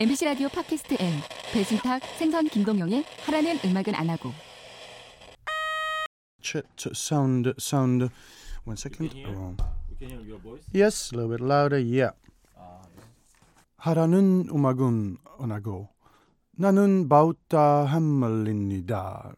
MBC 0.00 0.24
라디오 0.26 0.48
팟캐스트 0.48 0.96
N 1.00 1.12
배순탁 1.52 2.02
생선 2.18 2.46
김동영의 2.46 3.04
하라는 3.26 3.58
음악은 3.64 3.94
안 3.94 4.10
하고 4.10 4.30
ch- 6.40 6.62
ch- 6.76 6.92
sound 6.94 7.52
sound 7.58 8.08
one 8.64 8.76
second 8.76 9.10
can 9.12 9.26
hear? 9.26 9.36
Oh. 9.36 9.56
You 9.90 9.96
can 9.98 10.08
hear 10.10 10.22
your 10.22 10.40
voice? 10.42 10.64
yes 10.72 11.10
a 11.12 11.18
little 11.18 11.36
bit 11.36 11.44
louder 11.44 11.80
yeah 11.82 12.12
하라는 13.78 14.48
음악은 14.50 15.16
원하고 15.38 15.88
나는 16.52 17.08
바우타 17.08 17.84
함말입니다 17.86 19.32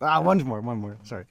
ah 0.00 0.20
one 0.20 0.40
more 0.40 0.60
one 0.66 0.78
more 0.78 0.96
sorry 1.04 1.24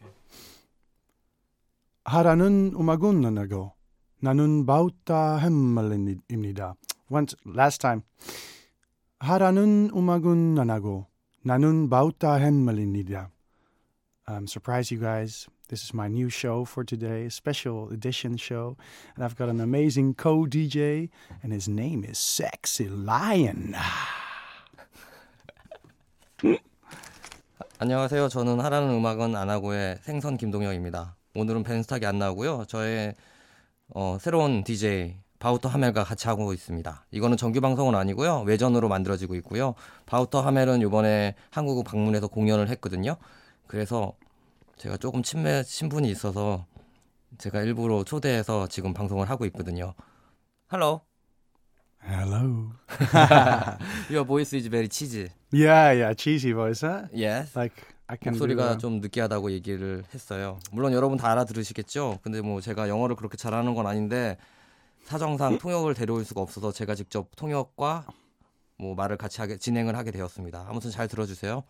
하라는 2.05 2.73
음악은 2.75 3.23
원하고 3.23 3.73
나는 4.19 4.65
바우타 4.65 5.37
함말입니다 5.37 6.75
once 7.11 7.35
last 7.45 7.79
time 7.79 8.01
하라는 9.23 9.89
음악은 9.95 10.59
안 10.59 10.69
하고 10.69 11.07
나는 11.43 11.89
바우타 11.89 12.41
함말입니다 12.41 13.29
I'm 14.25 14.47
surprised 14.47 14.93
you 14.93 15.01
guys. 15.01 15.47
This 15.69 15.83
is 15.83 15.93
my 15.93 16.07
new 16.07 16.27
show 16.27 16.63
for 16.65 16.85
today, 16.85 17.27
special 17.27 17.89
edition 17.91 18.37
show. 18.37 18.77
And 19.15 19.23
I've 19.23 19.35
got 19.35 19.49
an 19.49 19.59
amazing 19.59 20.15
co 20.15 20.45
DJ, 20.45 21.09
and 21.41 21.51
his 21.53 21.69
name 21.69 22.05
is 22.07 22.17
Sexy 22.19 22.87
Lion. 22.87 23.75
안녕하세요. 27.79 28.29
저는 28.29 28.61
하라는 28.61 28.91
음악은 28.91 29.35
안 29.35 29.49
하고의 29.49 29.99
생선 30.03 30.37
김동영입니다. 30.37 31.17
오늘은 31.35 31.63
벤스탁이 31.63 32.05
안 32.05 32.19
나오고요. 32.19 32.63
저의 32.67 33.13
어, 33.89 34.17
새로운 34.21 34.63
DJ 34.63 35.22
바우터 35.43 35.67
하멜과 35.67 36.05
같이 36.05 36.29
하고 36.29 36.53
있습니다. 36.53 37.05
이거는 37.11 37.35
정규 37.35 37.59
방송은 37.59 37.95
아니고요. 37.95 38.43
외전으로 38.43 38.87
만들어지고 38.87 39.35
있고요. 39.35 39.75
바우터 40.05 40.39
하멜은 40.39 40.79
이번에 40.83 41.35
한국 41.49 41.83
방문해서 41.83 42.29
공연을 42.29 42.69
했거든요. 42.69 43.17
그래서 43.67 44.13
제가 44.77 44.95
조금 44.95 45.21
친매 45.21 45.63
친분이 45.63 46.09
있어서 46.11 46.65
제가 47.39 47.61
일부러 47.63 48.05
초대해서 48.05 48.67
지금 48.67 48.93
방송을 48.93 49.29
하고 49.29 49.45
있거든요. 49.47 49.95
Hello. 50.71 51.01
Hello. 52.07 52.71
Your 54.09 54.25
voice 54.25 54.55
is 54.57 54.69
very 54.69 54.87
cheesy. 54.87 55.27
Yeah, 55.51 55.91
yeah, 55.91 56.15
cheesy 56.15 56.53
voice, 56.53 56.87
huh? 56.87 57.09
Yes. 57.13 57.51
Like 57.59 57.83
I 58.07 58.15
can. 58.15 58.31
do 58.31 58.39
목소리가. 58.39 58.77
좀 58.77 59.01
느끼하다고 59.01 59.51
얘기를 59.51 60.05
했어요. 60.13 60.59
물론 60.71 60.93
여러분 60.93 61.17
다 61.17 61.29
알아들으시겠죠. 61.31 62.19
근데 62.23 62.39
뭐 62.39 62.61
제가 62.61 62.87
영어를 62.87 63.17
그렇게 63.17 63.35
잘하는 63.35 63.75
건 63.75 63.87
아닌데 63.87 64.37
사정상 65.03 65.57
통역을 65.57 65.93
데려올 65.93 66.23
수가 66.25 66.41
없어서 66.41 66.71
제가 66.71 66.95
직접 66.95 67.29
통역과 67.35 68.07
뭐 68.77 68.95
말을 68.95 69.17
같이 69.17 69.41
하게 69.41 69.57
진행을 69.57 69.95
하게 69.95 70.11
되었습니다. 70.11 70.65
아무튼 70.69 70.91
잘 70.91 71.07
들어주세요. 71.07 71.63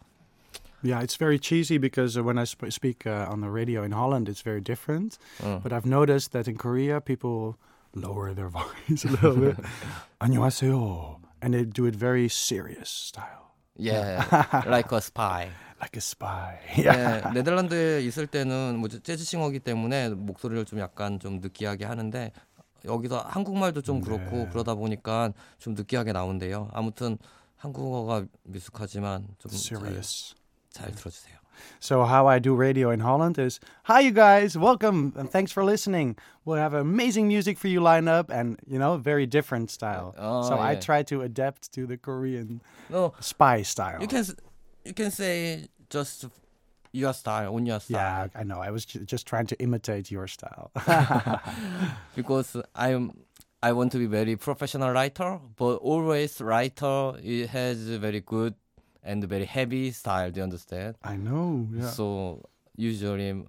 Yeah, 0.85 1.01
it's 1.01 1.15
very 1.17 1.39
cheesy 1.39 1.77
because 1.77 2.17
uh, 2.17 2.23
when 2.23 2.37
I 2.37 2.43
sp- 2.43 2.67
speak 2.69 3.07
uh, 3.07 3.31
on 3.31 3.39
the 3.39 3.49
radio 3.49 3.83
in 3.83 3.91
Holland, 3.93 4.27
it's 4.27 4.41
very 4.43 4.59
different. 4.61 5.17
어. 5.41 5.61
But 5.63 5.71
I've 5.71 5.85
noticed 5.85 6.33
that 6.33 6.47
in 6.49 6.57
Korea, 6.57 6.99
people 6.99 7.55
lower 7.95 8.33
their 8.33 8.49
voice 8.49 9.05
a 9.05 9.11
little 9.11 9.35
bit. 9.39 9.55
안녕하세요. 10.19 11.21
And 11.41 11.53
they 11.53 11.63
do 11.65 11.85
it 11.85 11.95
very 11.95 12.27
serious 12.29 12.89
style, 12.89 13.55
Yeah, 13.77 14.23
like 14.67 14.91
a 14.91 14.99
spy. 15.01 15.51
like 15.81 15.95
a 15.97 16.01
spy. 16.01 16.59
Yeah. 16.77 17.21
네, 17.31 17.41
네덜란드에 17.43 18.01
있을 18.03 18.27
때는 18.27 18.77
뭐 18.77 18.87
재즈 18.87 19.23
싱어기 19.23 19.59
때문에 19.59 20.09
목소리를 20.09 20.63
좀 20.65 20.79
약간 20.79 21.19
좀 21.19 21.39
느끼하게 21.41 21.83
하는데 21.85 22.31
여기서 22.85 23.19
한국말도 23.19 23.81
좀 23.81 24.01
그렇고 24.01 24.37
네. 24.37 24.49
그러다 24.51 24.75
보니까 24.75 25.31
좀 25.59 25.73
느끼하게 25.73 26.11
나온대요. 26.11 26.69
아무튼 26.73 27.17
한국어가 27.55 28.25
미숙하지만 28.43 29.27
좀 29.39 29.51
잘, 29.51 29.57
serious. 29.77 30.35
잘 30.69 30.91
들어주세요. 30.91 31.37
So 31.79 32.03
how 32.03 32.27
I 32.27 32.39
do 32.39 32.55
radio 32.55 32.89
in 32.89 32.99
Holland 32.99 33.37
is, 33.39 33.59
hi 33.83 34.01
you 34.01 34.11
guys, 34.11 34.57
welcome 34.57 35.13
and 35.15 35.29
thanks 35.29 35.51
for 35.51 35.63
listening. 35.63 36.17
We'll 36.45 36.57
have 36.57 36.73
amazing 36.73 37.27
music 37.27 37.57
for 37.59 37.67
you 37.69 37.79
lined 37.79 38.09
up 38.09 38.29
and 38.31 38.57
you 38.67 38.79
know 38.79 38.97
very 38.97 39.25
different 39.27 39.69
style. 39.69 40.13
Oh, 40.17 40.41
so 40.49 40.55
I 40.55 40.73
yeah. 40.73 40.79
try 40.79 41.03
to 41.03 41.21
adapt 41.21 41.71
to 41.73 41.85
the 41.85 41.95
Korean 41.95 42.59
No, 42.89 43.13
spy 43.19 43.61
style. 43.61 44.01
you 44.01 44.07
can 44.07 44.25
you 44.83 44.93
can 44.93 45.11
say 45.11 45.67
just 45.89 46.25
your 46.92 47.12
style 47.12 47.54
on 47.54 47.66
your 47.66 47.80
yeah, 47.88 48.24
style 48.26 48.30
I 48.34 48.44
know. 48.44 48.60
I 48.60 48.70
was 48.70 48.84
ju- 48.86 49.04
just 49.04 49.26
trying 49.26 49.46
to 49.48 49.56
imitate 49.60 50.10
your 50.10 50.26
style. 50.26 50.70
because 52.16 52.56
I'm 52.74 53.12
I 53.62 53.72
want 53.72 53.90
to 53.92 53.98
be 53.98 54.06
very 54.06 54.36
professional 54.36 54.90
writer, 54.92 55.38
but 55.56 55.76
always 55.82 56.40
writer 56.40 57.12
it 57.22 57.48
has 57.50 57.88
a 57.88 57.98
very 57.98 58.20
good 58.20 58.54
and 59.02 59.24
very 59.24 59.44
heavy 59.44 59.90
style. 59.90 60.30
Do 60.30 60.38
you 60.40 60.44
understand? 60.44 60.94
I 61.02 61.16
know. 61.16 61.66
Yeah. 61.72 61.90
So 61.90 62.42
usually 62.76 63.44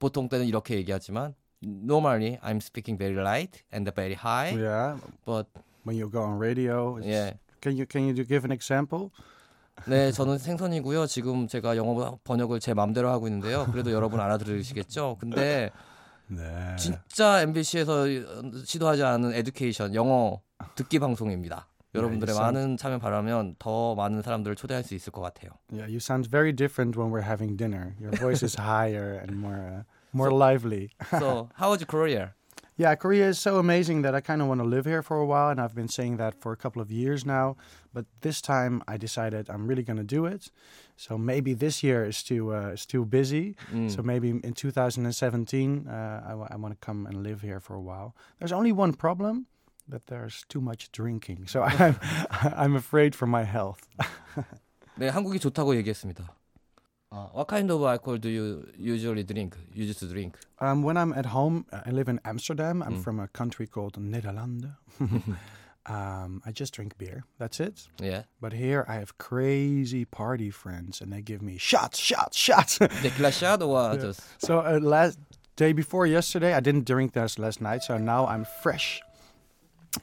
보통 0.00 0.28
때는 0.28 0.46
이렇게 0.46 0.76
얘기하지만 0.76 1.34
normally 1.62 2.38
I'm 2.42 2.60
speaking 2.60 2.96
very 2.98 3.14
light 3.16 3.62
and 3.72 3.90
very 3.94 4.14
high, 4.14 4.50
yeah. 4.56 4.96
but 5.24 5.46
When 5.84 5.96
you 5.96 6.08
go 6.08 6.22
on 6.22 6.38
radio, 6.38 6.98
it's- 6.98 7.06
yeah. 7.06 7.32
Can 7.60 7.76
you 7.76 7.86
can 7.86 8.06
you 8.06 8.12
do, 8.12 8.22
give 8.24 8.44
an 8.44 8.52
example? 8.52 9.10
네, 9.87 10.11
저는 10.11 10.37
생선이고요. 10.37 11.07
지금 11.07 11.47
제가 11.47 11.77
영어 11.77 12.19
번역을 12.23 12.59
제 12.59 12.73
마음대로 12.73 13.09
하고 13.09 13.27
있는데요. 13.27 13.65
그래도 13.71 13.91
여러분 13.91 14.19
알아들으시겠죠? 14.19 15.17
근데 15.19 15.71
네. 16.27 16.75
진짜 16.77 17.41
MBC에서 17.41 18.05
시도하지 18.65 19.03
않은 19.03 19.33
에듀케이션 19.33 19.95
영어 19.95 20.41
듣기 20.75 20.99
방송입니다. 20.99 21.67
여러분들의 21.93 22.33
이 22.33 22.37
많은 22.37 22.77
참여 22.77 22.99
바라면 22.99 23.55
더 23.59 23.95
많은 23.95 24.21
사람들을 24.21 24.55
초대할 24.55 24.83
수 24.83 24.95
있을 24.95 25.11
것 25.11 25.21
같아요. 25.21 25.51
Yeah, 25.71 25.87
you 25.87 25.97
sound 25.97 26.29
very 26.29 26.53
different 26.53 26.97
when 26.97 27.11
we're 27.11 27.27
having 27.27 27.57
dinner. 27.57 27.95
Your 27.99 28.15
voice 28.17 28.43
is 28.43 28.55
higher 28.55 29.19
and 29.21 29.37
more 29.37 29.59
uh, 29.59 29.83
more 30.13 30.31
lively. 30.31 30.89
So, 31.19 31.49
how 31.59 31.71
was 31.71 31.83
Korea? 31.83 32.33
Yeah, 32.77 32.95
Korea 32.95 33.27
is 33.27 33.37
so 33.37 33.59
amazing 33.59 34.01
that 34.03 34.15
I 34.15 34.21
kind 34.21 34.41
of 34.41 34.47
want 34.47 34.61
to 34.61 34.67
live 34.67 34.85
here 34.85 35.03
for 35.03 35.19
a 35.19 35.25
while, 35.25 35.49
and 35.49 35.59
I've 35.59 35.75
been 35.75 35.89
saying 35.89 36.17
that 36.17 36.39
for 36.39 36.53
a 36.53 36.57
couple 36.57 36.81
of 36.81 36.89
years 36.89 37.25
now. 37.25 37.57
But 37.92 38.04
this 38.20 38.40
time, 38.42 38.82
I 38.86 38.96
decided 38.98 39.48
I'm 39.48 39.66
really 39.66 39.82
going 39.82 39.96
to 39.96 40.04
do 40.04 40.26
it. 40.26 40.50
So 40.96 41.16
maybe 41.16 41.54
this 41.54 41.82
year 41.82 42.04
is 42.04 42.22
too 42.22 42.52
uh, 42.54 42.72
is 42.76 42.84
too 42.86 43.04
busy. 43.04 43.56
음. 43.72 43.90
So 43.90 44.02
maybe 44.02 44.30
in 44.30 44.52
2017, 44.52 45.86
uh, 45.88 46.22
I, 46.24 46.30
w- 46.30 46.48
I 46.50 46.56
want 46.56 46.74
to 46.74 46.80
come 46.84 47.06
and 47.06 47.22
live 47.22 47.40
here 47.42 47.60
for 47.60 47.74
a 47.74 47.80
while. 47.80 48.14
There's 48.38 48.52
only 48.52 48.72
one 48.72 48.92
problem 48.92 49.46
that 49.88 50.06
there's 50.08 50.44
too 50.48 50.60
much 50.60 50.90
drinking. 50.92 51.46
So 51.48 51.62
I'm 51.62 51.96
I'm 52.56 52.74
afraid 52.76 53.14
for 53.14 53.26
my 53.26 53.44
health. 53.44 53.86
네, 54.98 55.08
한국이 55.10 55.38
좋다고 55.38 55.76
얘기했습니다. 55.76 56.24
아, 57.12 57.30
what 57.32 57.46
kind 57.48 57.70
of 57.70 57.82
alcohol 57.84 58.18
do 58.18 58.28
you 58.28 58.66
usually 58.76 59.22
drink? 59.22 59.56
You 59.72 59.84
used 59.84 60.00
to 60.00 60.06
drink? 60.08 60.36
Um, 60.58 60.82
when 60.82 60.96
I'm 60.96 61.12
at 61.12 61.26
home, 61.26 61.64
uh, 61.72 61.82
I 61.86 61.90
live 61.92 62.08
in 62.08 62.18
Amsterdam. 62.24 62.82
I'm 62.82 62.96
Mm. 62.98 63.02
from 63.04 63.20
a 63.20 63.28
country 63.28 63.66
called 63.68 63.94
Nederlanden. 63.96 64.74
um, 65.85 66.41
I 66.45 66.51
just 66.51 66.73
drink 66.73 66.97
beer. 66.97 67.23
That's 67.39 67.59
it. 67.59 67.87
Yeah. 67.99 68.23
But 68.39 68.53
here 68.53 68.85
I 68.87 68.95
have 68.95 69.17
crazy 69.17 70.05
party 70.05 70.49
friends, 70.51 71.01
and 71.01 71.11
they 71.11 71.21
give 71.21 71.41
me 71.41 71.57
shots, 71.57 71.97
shots, 71.99 72.37
shots. 72.37 72.79
yeah. 73.95 73.99
So 74.37 74.59
uh, 74.59 74.79
last 74.81 75.19
day 75.55 75.73
before 75.73 76.05
yesterday, 76.05 76.53
I 76.53 76.59
didn't 76.59 76.85
drink 76.85 77.13
this 77.13 77.39
last 77.39 77.61
night, 77.61 77.83
so 77.83 77.97
now 77.97 78.27
I'm 78.27 78.45
fresh. 78.61 79.01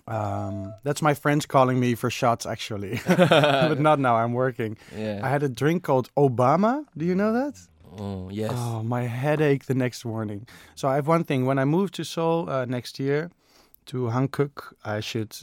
Um, 0.07 0.75
that's 0.83 1.01
my 1.01 1.15
friends 1.15 1.47
calling 1.47 1.81
me 1.81 1.95
for 1.95 2.11
shots, 2.11 2.45
actually, 2.45 3.01
but 3.07 3.81
not 3.81 3.99
now. 3.99 4.17
I'm 4.17 4.35
working. 4.35 4.77
Yeah. 4.95 5.21
I 5.23 5.29
had 5.29 5.43
a 5.43 5.49
drink 5.49 5.83
called 5.83 6.11
Obama. 6.15 6.85
Do 6.97 7.07
you 7.07 7.15
know 7.15 7.33
that? 7.33 7.59
Oh 7.99 8.29
yes. 8.31 8.53
Oh, 8.55 8.83
my 8.83 9.03
headache 9.03 9.65
the 9.65 9.75
next 9.75 10.05
morning. 10.05 10.47
So 10.75 10.89
I 10.89 10.97
have 10.97 11.07
one 11.09 11.25
thing. 11.25 11.47
When 11.47 11.59
I 11.59 11.65
move 11.65 11.91
to 11.93 12.05
Seoul 12.05 12.51
uh, 12.51 12.65
next 12.67 12.99
year, 12.99 13.31
to 13.87 14.11
Hankook, 14.11 14.75
I 14.85 15.01
should 15.01 15.35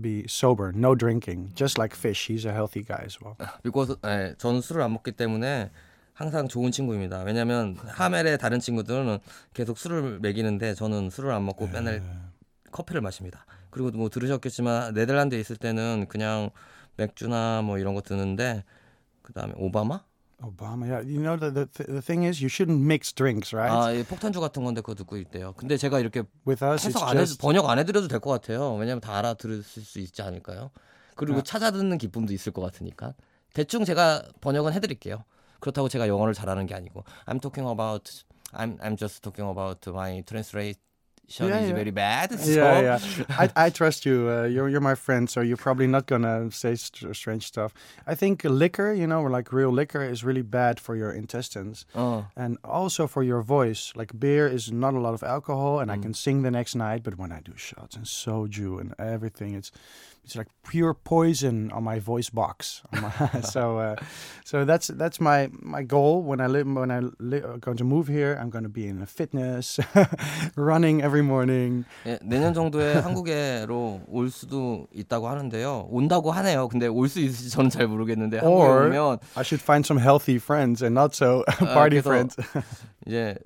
be 0.00 0.24
sober, 0.28 0.72
no 0.72 0.94
drinking, 0.94 1.52
just 1.54 1.78
like 1.78 1.94
fish. 1.94 2.26
He's 2.26 2.44
a 2.44 2.52
healthy 2.52 2.82
guy 2.82 3.02
as 3.04 3.18
well. 3.20 3.36
because 3.62 3.96
예, 4.04 4.34
저는 4.38 4.60
술을 4.60 4.82
안 4.82 4.92
먹기 4.92 5.12
때문에 5.12 5.70
항상 6.14 6.48
좋은 6.48 6.70
친구입니다. 6.70 7.22
왜냐면 7.22 7.76
하멜의 7.76 8.38
다른 8.38 8.60
친구들은 8.60 9.18
계속 9.54 9.78
술을 9.78 10.20
먹이는데 10.20 10.74
저는 10.74 11.10
술을 11.10 11.32
안 11.32 11.44
먹고 11.44 11.68
맨날 11.68 12.02
커피를 12.70 13.00
마십니다. 13.00 13.44
그리고 13.70 13.90
뭐 13.90 14.08
들으셨겠지만 14.08 14.94
네덜란드에 14.94 15.40
있을 15.40 15.56
때는 15.56 16.06
그냥 16.08 16.50
맥주나 16.96 17.62
뭐 17.62 17.78
이런 17.78 17.94
거 17.94 18.02
드는데 18.02 18.64
그다음에 19.22 19.54
오바마? 19.56 20.04
Obama, 20.42 20.86
yeah. 20.88 21.00
You 21.00 21.20
know, 21.22 21.36
the, 21.36 21.50
the, 21.50 21.84
the 21.84 22.02
thing 22.02 22.24
is, 22.24 22.42
you 22.42 22.48
shouldn't 22.48 22.80
mix 22.80 23.12
drinks, 23.14 23.54
right? 23.54 23.70
아, 23.72 23.92
이 23.92 24.02
폭탄주 24.04 24.40
같은 24.40 24.64
건데 24.64 24.80
그거 24.80 24.94
듣고 24.94 25.16
있대요. 25.16 25.52
근데 25.56 25.76
제가 25.76 26.00
이렇게 26.00 26.22
With 26.46 26.64
us, 26.64 26.86
해석 26.88 27.02
안 27.08 27.16
해, 27.16 27.20
just. 27.20 27.38
번역 27.40 27.68
안 27.70 27.78
해드려도 27.78 28.08
될 28.08 28.20
것 28.20 28.30
같아요. 28.30 28.74
왜냐면 28.74 29.00
다 29.00 29.16
알아들을 29.18 29.62
수 29.62 29.98
있지 30.00 30.22
않을까요? 30.22 30.70
그리고 31.14 31.38
아. 31.38 31.42
찾아 31.42 31.70
듣는 31.70 31.98
기쁨도 31.98 32.32
있을 32.32 32.52
것 32.52 32.62
같으니까 32.62 33.14
대충 33.54 33.84
제가 33.84 34.22
번역은 34.40 34.72
해드릴게요. 34.72 35.24
그렇다고 35.60 35.88
제가 35.88 36.08
영어를 36.08 36.34
잘하는 36.34 36.66
게 36.66 36.74
아니고 36.74 37.04
I'm 37.26 37.40
talking 37.40 37.70
about 37.70 38.24
I'm 38.52 38.78
I'm 38.80 38.96
just 38.98 39.22
talking 39.22 39.48
about 39.48 39.88
my 39.90 40.22
translation 40.22 40.74
Sean 41.32 41.48
Yeah, 41.48 41.60
is 41.64 41.68
yeah. 41.68 41.74
very 41.82 41.90
bad. 41.92 42.28
So 42.38 42.50
Yeah, 42.60 42.80
yeah. 42.82 43.42
I, 43.42 43.66
I 43.66 43.70
trust 43.70 44.04
you. 44.04 44.16
Uh, 44.28 44.44
you're 44.54 44.68
you're 44.72 44.84
my 44.92 44.94
friend, 44.94 45.24
so 45.30 45.40
you're 45.40 45.62
probably 45.66 45.86
not 45.86 46.04
gonna 46.06 46.50
say 46.50 46.74
st- 46.76 47.16
strange 47.16 47.44
stuff. 47.52 47.70
I 48.12 48.14
think 48.14 48.44
liquor, 48.44 48.92
you 48.92 49.06
know, 49.06 49.22
like 49.36 49.46
real 49.60 49.72
liquor, 49.80 50.02
is 50.12 50.22
really 50.28 50.42
bad 50.42 50.74
for 50.78 50.94
your 50.96 51.10
intestines 51.22 51.86
어, 51.94 52.24
and 52.36 52.58
also 52.64 53.06
for 53.06 53.22
your 53.22 53.42
voice. 53.42 53.92
Like 54.00 54.12
beer 54.18 54.46
is 54.56 54.70
not 54.70 54.92
a 54.94 55.00
lot 55.06 55.14
of 55.14 55.22
alcohol, 55.22 55.80
and 55.80 55.90
I 55.90 55.96
Mm. 55.96 56.02
can 56.02 56.14
sing 56.14 56.42
the 56.42 56.50
next 56.50 56.74
night. 56.74 57.00
But 57.02 57.14
when 57.16 57.32
I 57.32 57.40
do 57.40 57.52
shots 57.56 57.96
and 57.96 58.04
soju 58.06 58.78
and 58.80 58.94
everything, 58.98 59.54
it's 59.58 59.70
it's 60.25 60.35
like 60.35 60.47
pure 60.67 60.93
poison 60.93 61.71
on 61.71 61.83
my 61.85 61.99
voice 61.99 62.29
box. 62.29 62.81
On 62.91 63.01
my- 63.01 63.41
so 63.41 63.79
uh, 63.79 63.95
so 64.43 64.65
that's 64.65 64.87
that's 64.89 65.21
my 65.21 65.47
my 65.61 65.83
goal 65.83 66.21
when 66.23 66.41
I 66.41 66.47
live 66.47 66.67
when 66.67 66.91
I 66.91 66.99
li- 67.19 67.41
uh, 67.41 67.55
going 67.63 67.77
to 67.77 67.85
move 67.85 68.07
here. 68.11 68.35
I'm 68.35 68.49
going 68.49 68.63
to 68.67 68.69
be 68.69 68.87
in 68.87 69.01
a 69.01 69.05
fitness, 69.07 69.79
running 70.55 71.01
every 71.01 71.21
morning. 71.23 71.85
예, 72.05 72.19
내년 72.23 72.53
정도에 72.53 72.95
한국에로 73.01 74.01
올 74.07 74.29
수도 74.29 74.87
있다고 74.93 75.27
하는데요. 75.29 75.87
온다고 75.89 76.31
하네요. 76.31 76.67
근데 76.67 76.87
올 76.87 77.07
수 77.07 77.19
있을지 77.21 77.49
저는 77.49 77.69
잘 77.69 77.87
모르겠는데 77.87 78.39
한국에 78.39 78.67
Or- 78.67 78.87
오면 78.87 79.19
I 79.35 79.43
should 79.43 79.61
find 79.61 79.85
some 79.85 79.97
healthy 80.01 80.35
friends 80.39 80.83
and 80.83 80.93
not 80.93 81.15
so 81.15 81.43
아, 81.47 81.73
party 81.73 82.01
그래서 82.01 82.09
friends. 82.09 82.35
이제 83.07 83.37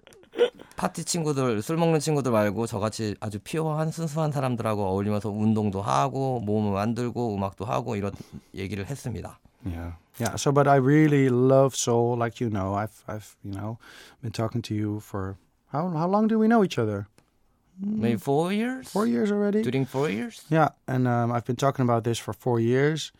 파티 0.76 1.05
친구들, 1.05 1.62
술 1.62 1.76
먹는 1.76 2.00
친구들 2.00 2.31
말고 2.31 2.67
저같이 2.67 3.17
아주 3.20 3.38
피어한 3.38 3.90
순수한 3.90 4.31
사람들하고 4.31 4.84
어울리면서 4.84 5.31
운동도 5.31 5.81
하고 5.81 6.40
몸을 6.40 6.73
만들고 6.73 7.34
음악도 7.34 7.64
하고 7.64 7.96
이런 7.96 8.12
얘기를 8.55 8.87
했습니다. 8.87 9.38
Yeah, 9.64 9.93
yeah. 10.20 10.37
So, 10.37 10.52
but 10.52 10.69
I 10.69 10.76
really 10.76 11.28
love 11.28 11.75
soul, 11.75 12.17
like 12.17 12.40
you 12.40 12.50
know. 12.50 12.75
I've, 12.75 13.02
I've, 13.08 13.37
you 13.43 13.52
know, 13.52 13.78
been 14.23 14.31
talking 14.31 14.62
to 14.62 14.75
you 14.75 15.00
for 15.00 15.37
how 15.73 15.88
how 15.88 16.06
long 16.06 16.28
do 16.28 16.38
we 16.38 16.46
know 16.46 16.62
each 16.62 16.79
other? 16.79 17.08
Maybe 17.81 18.17
four 18.17 18.52
years? 18.52 18.88
Four 18.88 19.06
years 19.06 19.32
already. 19.32 19.62
During 19.62 19.84
four 19.84 20.08
years? 20.08 20.44
Yeah, 20.49 20.69
and 20.87 21.08
um, 21.08 21.32
I've 21.32 21.44
been 21.44 21.56
talking 21.56 21.82
about 21.82 22.05
this 22.05 22.19
for 22.19 22.32
four 22.32 22.61
years, 22.61 23.12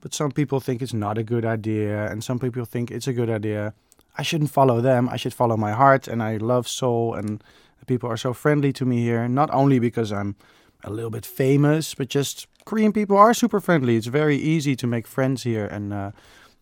but 0.00 0.12
some 0.12 0.32
people 0.32 0.60
think 0.60 0.82
it's 0.82 0.92
not 0.92 1.18
a 1.18 1.22
good 1.22 1.44
idea, 1.44 2.10
and 2.10 2.24
some 2.24 2.38
people 2.38 2.64
think 2.64 2.90
it's 2.90 3.06
a 3.06 3.12
good 3.12 3.30
idea. 3.30 3.72
I 4.17 4.23
shouldn't 4.23 4.49
follow 4.51 4.81
them. 4.81 5.09
I 5.09 5.17
should 5.17 5.33
follow 5.33 5.57
my 5.57 5.71
heart, 5.73 6.07
and 6.07 6.23
I 6.23 6.37
love 6.37 6.67
soul, 6.67 7.13
and 7.13 7.43
the 7.79 7.85
people 7.85 8.09
are 8.09 8.17
so 8.17 8.33
friendly 8.33 8.73
to 8.73 8.85
me 8.85 9.03
here. 9.03 9.27
Not 9.27 9.49
only 9.53 9.79
because 9.79 10.11
I'm 10.11 10.35
a 10.83 10.89
little 10.89 11.11
bit 11.11 11.25
famous, 11.25 11.93
but 11.95 12.09
just 12.09 12.47
Korean 12.65 12.91
people 12.91 13.17
are 13.17 13.33
super 13.33 13.59
friendly. 13.59 13.95
It's 13.95 14.07
very 14.07 14.35
easy 14.37 14.75
to 14.75 14.87
make 14.87 15.07
friends 15.07 15.43
here, 15.43 15.65
and 15.65 15.93
uh, 15.93 16.11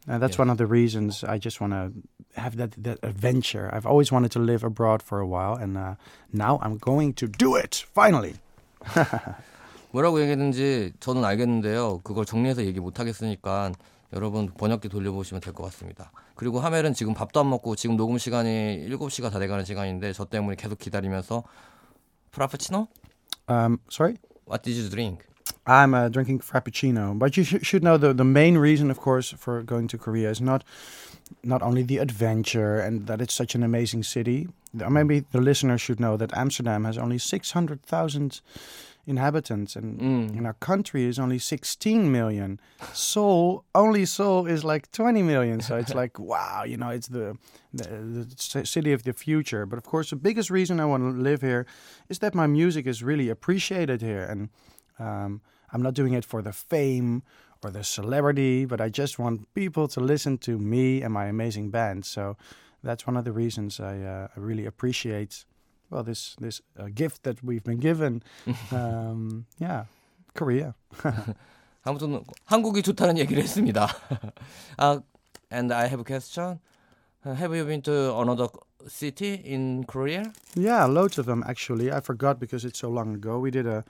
uh, 0.08 0.18
that's 0.20 0.34
Yes. 0.36 0.40
one 0.40 0.50
of 0.52 0.58
the 0.58 0.68
reasons 0.68 1.24
I 1.24 1.38
just 1.38 1.60
want 1.62 1.74
to 1.74 1.92
have 2.40 2.58
that 2.58 2.72
that 2.84 3.00
adventure. 3.04 3.70
I've 3.74 3.86
always 3.88 4.12
wanted 4.12 4.32
to 4.36 4.40
live 4.40 4.64
abroad 4.64 5.02
for 5.02 5.20
a 5.20 5.28
while, 5.28 5.56
and 5.56 5.78
uh, 5.78 5.96
now 6.34 6.60
I'm 6.62 6.78
going 6.78 7.14
to 7.16 7.28
do 7.28 7.56
it 7.56 7.86
finally. 7.96 8.36
뭐라고 9.92 10.20
얘기했는지 10.22 10.92
저는 11.00 11.24
알겠는데요. 11.24 12.02
그걸 12.04 12.26
정리해서 12.26 12.66
얘기 12.66 12.80
못 12.80 13.00
하겠으니까 13.00 13.72
여러분 14.14 14.48
번역기 14.58 14.90
돌려보시면 14.90 15.42
될 15.42 15.54
것 15.54 15.64
같습니다. 15.66 16.12
그리고 16.40 16.60
하멜은 16.60 16.94
지금 16.94 17.14
밥도 17.14 17.40
안 17.40 17.50
먹고 17.50 17.76
지금 17.76 17.96
녹음 17.98 18.18
시간이 18.18 18.88
7시가 18.90 19.32
다 19.32 19.40
돼가는 19.40 19.64
시간인데 19.66 20.14
저 20.14 20.26
때문에 20.26 20.56
계속 20.56 20.78
기다리면서 20.80 21.44
프라푸치노? 22.32 22.88
Um, 23.48 23.80
sorry. 23.90 24.18
What 24.48 24.64
did 24.64 24.76
you 24.76 24.90
drink? 24.90 25.26
I'm 25.68 25.94
uh, 25.94 26.10
drinking 26.10 26.40
frappuccino, 26.40 27.18
but 27.18 27.38
you 27.38 27.44
sh- 27.44 27.64
should 27.64 27.84
know 27.84 27.98
the 27.98 28.14
the 28.14 28.24
main 28.26 28.58
reason, 28.58 28.92
of 28.92 29.00
course, 29.00 29.34
for 29.38 29.64
going 29.64 29.88
to 29.90 29.98
Korea 29.98 30.30
is 30.30 30.42
not 30.42 30.64
not 31.44 31.62
only 31.64 31.82
the 31.84 31.98
adventure 31.98 32.78
and 32.78 33.08
that 33.08 33.22
it's 33.22 33.34
such 33.34 33.56
an 33.56 33.64
amazing 33.64 34.04
city. 34.04 34.48
Th- 34.78 34.90
Maybe 34.90 35.22
the 35.32 35.42
listeners 35.42 35.82
should 35.82 36.00
know 36.00 36.18
that 36.18 36.36
Amsterdam 36.38 36.86
has 36.86 36.98
only 36.98 37.18
six 37.18 37.52
hundred 37.52 37.82
thousand 37.82 38.42
inhabitants, 39.11 39.77
and 39.77 40.01
음. 40.01 40.37
in 40.37 40.47
our 40.47 40.55
country 40.55 41.05
is 41.05 41.19
only 41.19 41.39
sixteen 41.39 42.11
million. 42.11 42.59
Seoul, 42.95 43.65
only 43.75 44.07
Seoul 44.07 44.47
is 44.47 44.65
like 44.65 44.91
twenty 44.93 45.23
million. 45.23 45.61
So 45.61 45.77
it's 45.77 45.95
like 46.03 46.19
wow, 46.19 46.65
you 46.65 46.77
know, 46.77 46.89
it's 46.89 47.09
the 47.09 47.37
the, 47.75 48.27
the 48.55 48.67
city 48.67 48.93
of 48.93 49.03
the 49.03 49.13
future. 49.13 49.67
But 49.67 49.77
of 49.77 49.85
course, 49.85 50.11
the 50.11 50.17
biggest 50.17 50.51
reason 50.51 50.81
I 50.81 50.87
want 50.87 51.03
to 51.03 51.11
live 51.21 51.43
here 51.43 51.67
is 52.09 52.21
that 52.21 52.35
my 52.35 52.47
music 52.47 52.87
is 52.87 53.03
really 53.03 53.29
appreciated 53.29 54.01
here, 54.01 54.25
and 54.25 54.49
um, 54.99 55.43
I'm 55.73 55.83
not 55.83 55.95
doing 55.95 56.15
it 56.15 56.25
for 56.25 56.41
the 56.43 56.53
fame 56.53 57.23
or 57.63 57.71
the 57.71 57.85
celebrity, 57.85 58.65
but 58.65 58.81
I 58.81 58.89
just 58.89 59.19
want 59.19 59.53
people 59.55 59.87
to 59.89 60.01
listen 60.01 60.39
to 60.39 60.59
me 60.59 61.03
and 61.03 61.13
my 61.13 61.27
amazing 61.27 61.71
band. 61.71 62.05
So 62.05 62.37
that's 62.83 63.07
one 63.07 63.17
of 63.17 63.25
the 63.25 63.33
reasons 63.33 63.81
I, 63.81 63.99
uh, 64.01 64.29
I 64.35 64.41
really 64.41 64.67
appreciate 64.67 65.45
well 65.90 66.04
this 66.04 66.36
this 66.40 66.62
uh, 66.78 66.88
gift 66.94 67.24
that 67.24 67.44
we've 67.44 67.64
been 67.64 67.80
given. 67.80 68.22
um, 68.72 69.46
yeah, 69.60 69.86
Korea. 70.34 70.74
아무튼 71.86 72.24
한국이 72.46 72.82
좋다는 72.82 73.18
얘기를 73.20 73.44
했습니다. 73.44 73.88
아, 74.78 75.02
and 75.52 75.72
I 75.74 75.88
have 75.88 76.00
a 76.00 76.04
question. 76.04 76.60
Uh, 77.24 77.34
Have 77.34 77.56
you 77.56 77.66
been 77.66 77.82
to 77.84 78.14
another 78.18 78.48
city 78.88 79.34
in 79.44 79.84
Korea? 79.86 80.32
Yeah, 80.56 80.86
loads 80.86 81.18
of 81.18 81.26
them 81.26 81.44
actually. 81.48 81.92
I 81.92 82.00
forgot 82.00 82.40
because 82.40 82.66
it's 82.66 82.80
so 82.80 82.90
long 82.90 83.14
ago. 83.16 83.40
We 83.40 83.52
did 83.52 83.68
a 83.68 83.84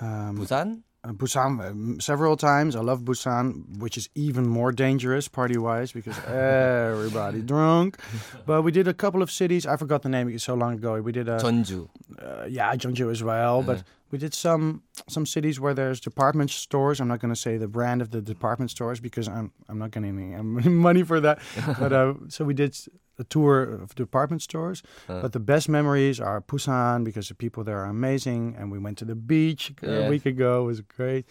um, 0.00 0.36
부산? 0.36 0.82
uh, 1.05 1.13
Busan 1.13 1.59
um, 1.61 1.99
several 1.99 2.35
times. 2.35 2.75
I 2.75 2.81
love 2.81 3.01
Busan, 3.01 3.77
which 3.79 3.97
is 3.97 4.09
even 4.15 4.47
more 4.47 4.71
dangerous 4.71 5.27
party 5.27 5.57
wise 5.57 5.91
because 5.91 6.17
everybody 6.27 7.41
drunk. 7.41 7.97
But 8.45 8.63
we 8.63 8.71
did 8.71 8.87
a 8.87 8.93
couple 8.93 9.21
of 9.21 9.29
cities. 9.31 9.65
I 9.65 9.77
forgot 9.77 10.01
the 10.01 10.09
name 10.09 10.29
it's 10.29 10.43
so 10.43 10.55
long 10.55 10.73
ago. 10.73 10.99
We 11.01 11.11
did 11.11 11.27
a 11.29 11.37
전주. 11.37 11.87
uh, 12.19 12.45
yeah, 12.49 12.75
Jeonju 12.75 13.11
as 13.11 13.21
well. 13.23 13.61
But 13.63 13.77
Uh 13.79 13.83
we 14.11 14.17
did 14.17 14.33
some 14.33 14.83
some 15.07 15.25
cities 15.25 15.59
where 15.59 15.73
there's 15.73 15.99
department 15.99 16.51
stores. 16.51 16.99
I'm 16.99 17.07
not 17.07 17.19
going 17.19 17.33
to 17.33 17.39
say 17.39 17.57
the 17.57 17.67
brand 17.67 18.01
of 18.01 18.11
the 18.11 18.21
department 18.21 18.71
stores 18.71 18.99
because 18.99 19.27
I'm 19.27 19.51
I'm 19.69 19.77
not 19.77 19.91
getting 19.91 20.33
any 20.33 20.69
money 20.87 21.03
for 21.03 21.19
that. 21.19 21.39
but 21.79 21.91
uh, 21.91 22.13
so 22.29 22.45
we 22.45 22.53
did 22.53 22.77
a 23.17 23.23
tour 23.23 23.63
of 23.63 23.95
department 23.95 24.41
stores. 24.41 24.83
But 25.07 25.31
the 25.31 25.39
best 25.39 25.69
memories 25.69 26.19
are 26.19 26.41
Busan 26.41 27.03
because 27.03 27.29
the 27.29 27.35
people 27.35 27.63
there 27.63 27.79
are 27.79 27.89
amazing, 27.89 28.55
and 28.57 28.71
we 28.71 28.79
went 28.79 28.97
to 28.99 29.05
the 29.05 29.15
beach 29.15 29.73
yeah. 29.81 29.89
a 29.89 30.09
week 30.09 30.25
ago. 30.25 30.63
It 30.63 30.67
was 30.67 30.81
great. 30.81 31.25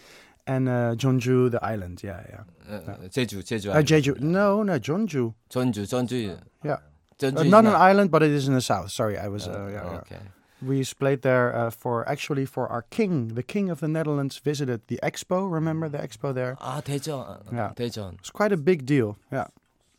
And 0.47 0.69
uh, 0.69 0.93
Jeonju, 0.95 1.49
the 1.49 1.63
island, 1.65 2.03
yeah, 2.03 2.21
yeah. 2.29 2.43
Uh, 2.69 2.75
uh 2.75 2.97
Jeju, 3.09 3.41
Jeju. 3.41 3.69
Island. 3.71 3.91
Uh, 3.91 3.95
Jeju. 3.95 4.19
No, 4.19 4.61
no, 4.61 4.77
Jeonju. 4.77 5.33
Jeonju, 5.49 5.87
Jeonju. 5.87 6.39
Yeah. 6.63 6.77
Jeonju 7.17 7.49
not 7.49 7.65
an 7.65 7.73
island, 7.73 8.11
but 8.11 8.21
it 8.21 8.29
is 8.29 8.47
in 8.47 8.53
the 8.53 8.61
south. 8.61 8.91
Sorry, 8.91 9.17
I 9.17 9.27
was. 9.27 9.47
Uh, 9.47 9.69
yeah, 9.71 9.97
okay. 10.01 10.17
Yeah 10.21 10.44
Okay. 10.64 10.68
We 10.68 10.84
played 10.84 11.22
there 11.22 11.54
uh, 11.56 11.70
for 11.70 12.06
actually 12.08 12.44
for 12.44 12.68
our 12.68 12.82
king, 12.82 13.28
the 13.34 13.42
king 13.42 13.70
of 13.70 13.80
the 13.80 13.88
Netherlands, 13.88 14.38
visited 14.38 14.82
the 14.88 14.98
expo. 15.02 15.50
Remember 15.50 15.88
the 15.88 15.98
expo 15.98 16.34
there? 16.34 16.56
아, 16.60 16.82
대전. 16.82 17.40
Yeah. 17.52 17.72
대전. 17.74 18.18
It's 18.18 18.30
quite 18.30 18.52
a 18.52 18.58
big 18.58 18.84
deal. 18.84 19.16
Yeah. 19.32 19.46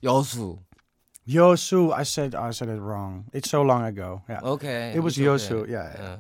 여수. 0.03 0.59
Yosu, 1.27 1.93
I 1.93 2.03
said 2.03 2.35
I 2.35 2.51
said 2.51 2.69
it 2.69 2.79
wrong. 2.79 3.25
It's 3.33 3.49
so 3.49 3.61
long 3.61 3.83
ago. 3.85 4.23
Yeah. 4.27 4.39
Okay. 4.43 4.93
It 4.95 4.99
was 5.01 5.17
it's 5.17 5.25
Yosu. 5.47 5.63
okay. 5.63 5.71
Yeah, 5.71 5.91
yeah. 5.93 6.01
어. 6.01 6.01
Yeah. 6.01 6.17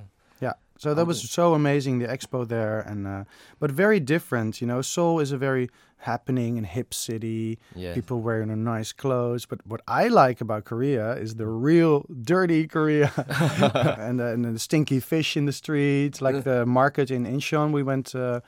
So 0.78 0.94
that 0.94 1.06
was 1.06 1.30
so 1.30 1.54
amazing 1.54 1.98
the 2.00 2.06
expo 2.06 2.46
there, 2.46 2.80
and 2.80 3.06
uh, 3.06 3.24
but 3.58 3.70
very 3.70 4.00
different. 4.00 4.60
You 4.60 4.66
know, 4.66 4.82
Seoul 4.82 5.20
is 5.20 5.32
a 5.32 5.38
very 5.38 5.70
happening 5.98 6.58
and 6.58 6.66
hip 6.66 6.92
city. 6.92 7.58
Yes. 7.74 7.94
People 7.94 8.20
wearing 8.20 8.64
nice 8.64 8.92
clothes. 8.92 9.46
But 9.46 9.66
what 9.66 9.80
I 9.88 10.08
like 10.08 10.40
about 10.40 10.64
Korea 10.64 11.12
is 11.12 11.36
the 11.36 11.46
real 11.46 12.04
dirty 12.22 12.66
Korea, 12.66 13.10
and, 13.98 14.20
uh, 14.20 14.24
and, 14.26 14.44
the 14.44 14.58
stinky 14.58 15.00
fish 15.00 15.36
in 15.36 15.46
the 15.46 15.52
streets, 15.52 16.20
like 16.20 16.44
the 16.44 16.66
market 16.66 17.10
in 17.10 17.24
Incheon. 17.24 17.72
We 17.72 17.82
went. 17.82 18.14
Uh, 18.14 18.40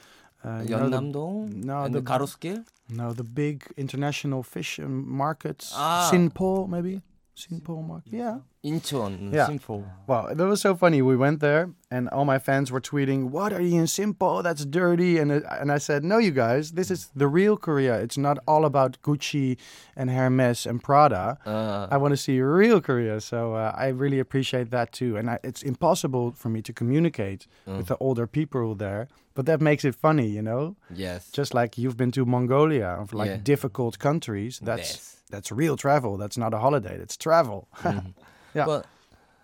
uh, 0.44 0.60
Yeonnam-dong 0.60 1.62
no, 1.64 1.82
and 1.82 1.92
the, 1.92 2.00
the 2.00 2.12
Garosu-gil? 2.12 2.62
No, 2.90 3.12
the 3.12 3.24
big 3.24 3.64
international 3.76 4.44
fish 4.44 4.78
um, 4.78 5.04
markets. 5.10 5.72
Ah. 5.74 6.08
Sinpo, 6.12 6.68
maybe? 6.68 7.02
Sint 7.38 7.68
market. 7.68 8.12
Yeah. 8.12 8.38
Incheon, 8.64 9.32
yeah. 9.32 9.46
Sinpo. 9.46 9.84
Wow, 10.08 10.34
that 10.34 10.44
was 10.44 10.60
so 10.60 10.74
funny. 10.74 11.00
We 11.00 11.16
went 11.16 11.38
there, 11.38 11.70
and 11.92 12.08
all 12.08 12.24
my 12.24 12.40
fans 12.40 12.72
were 12.72 12.80
tweeting, 12.80 13.30
"What 13.30 13.52
are 13.52 13.60
you 13.60 13.78
in 13.78 13.86
Sinpo? 13.86 14.42
That's 14.42 14.64
dirty." 14.64 15.18
And 15.18 15.30
uh, 15.30 15.40
and 15.60 15.70
I 15.70 15.78
said, 15.78 16.02
"No, 16.02 16.18
you 16.18 16.32
guys, 16.32 16.72
this 16.72 16.90
is 16.90 17.10
the 17.14 17.28
real 17.28 17.56
Korea. 17.56 18.00
It's 18.00 18.18
not 18.18 18.38
all 18.48 18.64
about 18.64 19.00
Gucci 19.02 19.56
and 19.94 20.10
Hermes 20.10 20.66
and 20.66 20.82
Prada. 20.82 21.38
Uh. 21.46 21.86
I 21.88 21.96
want 21.98 22.12
to 22.12 22.16
see 22.16 22.40
real 22.40 22.80
Korea." 22.80 23.20
So 23.20 23.54
uh, 23.54 23.72
I 23.76 23.88
really 23.88 24.18
appreciate 24.18 24.70
that 24.70 24.90
too. 24.90 25.16
And 25.16 25.30
I, 25.30 25.38
it's 25.44 25.62
impossible 25.62 26.32
for 26.32 26.48
me 26.48 26.60
to 26.62 26.72
communicate 26.72 27.46
mm. 27.66 27.76
with 27.76 27.86
the 27.86 27.96
older 27.98 28.26
people 28.26 28.74
there, 28.74 29.06
but 29.34 29.46
that 29.46 29.60
makes 29.60 29.84
it 29.84 29.94
funny, 29.94 30.26
you 30.26 30.42
know. 30.42 30.74
Yes. 30.92 31.30
Just 31.30 31.54
like 31.54 31.78
you've 31.78 31.96
been 31.96 32.10
to 32.10 32.26
Mongolia, 32.26 32.88
of 32.88 33.14
like 33.14 33.30
yeah. 33.30 33.36
difficult 33.36 34.00
countries. 34.00 34.58
That's. 34.58 34.90
Yes 34.90 35.14
that's 35.28 35.50
real 35.52 35.76
travel. 35.76 36.16
That's 36.16 36.38
not 36.38 36.52
a 36.54 36.58
holiday. 36.58 36.96
That's 36.98 37.16
travel. 37.16 37.68
Yeah. 38.54 38.64
But 38.64 38.86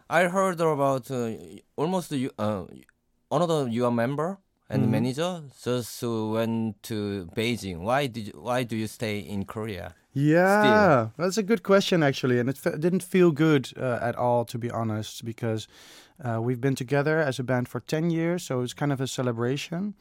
I 0.09 0.25
heard 0.29 0.61
about 0.61 1.11
uh, 1.11 1.31
almost 1.77 2.13
uh, 2.13 2.65
another 3.31 3.69
your 3.69 3.91
member 3.91 4.39
and 4.69 4.87
Mhm. 4.87 4.91
manager 4.91 5.43
just 5.63 6.03
went 6.03 6.83
to 6.85 7.29
Beijing. 7.37 7.79
Why 7.81 8.07
did 8.09 8.27
you, 8.29 8.33
why 8.41 8.65
do 8.65 8.77
you 8.77 8.87
stay 8.87 9.19
in 9.19 9.45
Korea? 9.45 9.95
Yeah, 10.17 11.09
that's 11.19 11.37
a 11.39 11.43
good 11.43 11.63
question 11.63 12.03
actually, 12.03 12.39
and 12.39 12.49
it 12.49 12.59
didn't 12.81 13.03
feel 13.03 13.31
good 13.33 13.73
uh, 13.77 13.99
at 14.01 14.15
all 14.17 14.45
to 14.47 14.59
be 14.59 14.71
honest, 14.71 15.25
because 15.25 15.67
uh, 16.25 16.41
we've 16.41 16.61
been 16.61 16.77
together 16.77 17.19
as 17.19 17.39
a 17.39 17.43
band 17.43 17.69
for 17.69 17.81
ten 17.81 18.11
years, 18.11 18.43
so 18.45 18.63
it's 18.63 18.75
kind 18.75 18.93
of 18.93 19.01
a 19.01 19.07
celebration. 19.07 19.95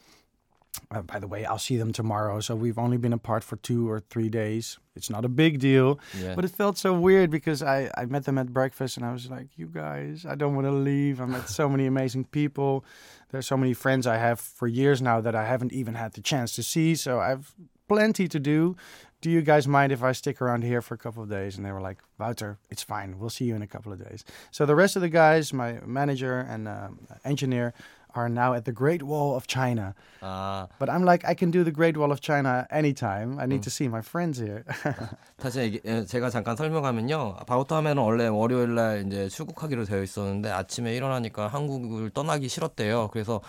Uh, 0.90 1.02
by 1.04 1.20
the 1.20 1.28
way, 1.28 1.46
I'll 1.46 1.60
see 1.60 1.78
them 1.78 1.94
tomorrow, 1.94 2.40
so 2.40 2.56
we've 2.56 2.80
only 2.80 2.98
been 2.98 3.14
apart 3.14 3.44
for 3.44 3.58
two 3.58 3.88
or 3.90 4.00
three 4.00 4.28
days. 4.30 4.80
It's 4.96 5.10
not 5.10 5.24
a 5.24 5.30
big 5.30 5.60
deal, 5.60 6.00
Yeah. 6.20 6.34
but 6.36 6.46
it 6.46 6.50
felt 6.52 6.78
so 6.80 6.94
weird 7.00 7.30
because 7.30 7.62
I, 7.62 7.92
I 7.96 8.06
met 8.06 8.26
them 8.26 8.38
at 8.40 8.52
breakfast 8.52 8.98
and 8.98 9.06
I 9.06 9.12
was 9.14 9.30
like, 9.30 9.48
you 9.56 9.68
guys, 9.68 10.26
I 10.28 10.34
don't 10.36 10.56
want 10.56 10.66
to 10.66 10.72
leave. 10.72 11.22
I 11.22 11.26
met 11.26 11.48
so 11.48 11.70
many 11.70 11.86
amazing 11.86 12.26
people. 12.26 12.84
There's 13.30 13.46
so 13.48 13.58
many 13.58 13.74
friends 13.74 14.08
I 14.08 14.18
have 14.18 14.40
for 14.40 14.68
years 14.68 15.00
now 15.02 15.22
that 15.22 15.36
I 15.36 15.46
haven't 15.46 15.74
even 15.74 15.94
had 15.94 16.14
the 16.14 16.22
chance 16.22 16.56
to 16.56 16.64
see. 16.64 16.96
So 16.96 17.20
I've 17.20 17.54
plenty 17.88 18.28
to 18.28 18.40
do. 18.40 18.76
Do 19.22 19.30
you 19.30 19.42
guys 19.42 19.68
mind 19.68 19.92
if 19.92 20.04
I 20.04 20.12
stick 20.12 20.42
around 20.42 20.64
here 20.64 20.82
for 20.82 20.96
a 20.96 20.98
couple 20.98 21.24
of 21.24 21.30
days? 21.30 21.56
And 21.56 21.66
they 21.66 21.72
were 21.72 21.82
like, 21.82 22.00
Wouter, 22.20 22.58
it's 22.70 22.84
fine. 22.84 23.20
We'll 23.20 23.30
see 23.30 23.46
you 23.46 23.56
in 23.56 23.62
a 23.62 23.68
couple 23.68 23.94
of 23.94 24.04
days. 24.04 24.26
So 24.52 24.66
the 24.66 24.76
rest 24.76 24.96
of 24.96 25.02
the 25.02 25.10
guys, 25.10 25.54
my 25.54 25.80
manager 25.86 26.40
and 26.40 26.68
um, 26.68 27.00
engineer, 27.24 27.74
are 28.16 28.30
now 28.30 28.54
at 28.54 28.64
the 28.66 28.74
Great 28.74 29.04
Wall 29.04 29.36
of 29.36 29.48
China. 29.48 29.94
아, 30.22 30.68
But 30.80 30.90
I'm 30.90 31.04
like, 31.04 31.26
I 31.28 31.36
can 31.36 31.52
do 31.52 31.64
the 31.64 31.74
Great 31.74 31.98
Wall 32.00 32.12
of 32.12 32.22
China 32.22 32.66
anytime. 32.72 33.38
I 33.40 33.46
need 33.46 33.62
Mm. 33.62 33.64
to 33.64 33.72
see 33.72 33.88
my 33.88 34.02
friends 34.02 34.40
here. 34.42 34.64
다시 35.38 35.60
얘기, 35.60 35.82
예, 35.86 36.06
제가 36.06 36.30
잠깐 36.30 36.56
설명하면요. 36.56 37.38
바우터 37.48 37.76
하면은 37.78 38.04
원래 38.04 38.28
월요일 38.28 38.76
날 38.76 39.06
이제 39.08 39.28
출국하기로 39.30 39.86
되어 39.86 40.02
있었는데 40.04 40.50
아침에 40.52 40.96
일어나니까 40.96 41.48
한국을 41.48 42.10
떠나기 42.12 42.48
싫었대요. 42.48 43.10
그래서 43.10 43.42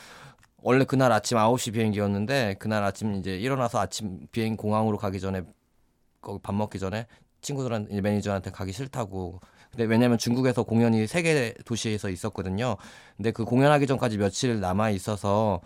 원래 0.62 0.84
그날 0.84 1.12
아침 1.12 1.36
9시 1.38 1.72
비행기였는데 1.74 2.56
그날 2.58 2.82
아침 2.84 3.14
이제 3.16 3.36
일어나서 3.36 3.78
아침 3.80 4.26
비행 4.32 4.56
공항으로 4.56 4.96
가기 4.96 5.20
전에 5.20 5.42
거기 6.22 6.40
밥 6.42 6.54
먹기 6.54 6.78
전에 6.78 7.06
친구들한테 7.42 8.00
매니저한테 8.00 8.50
가기 8.50 8.72
싫다고. 8.72 9.40
근데 9.74 9.84
왜냐면 9.84 10.18
중국에서 10.18 10.62
공연이 10.62 11.06
세 11.06 11.22
개 11.22 11.52
도시에서 11.64 12.08
있었거든요. 12.10 12.76
근데 13.16 13.30
그 13.30 13.44
공연하기 13.44 13.86
전까지 13.86 14.18
며칠 14.18 14.60
남아 14.60 14.90
있어서 14.90 15.60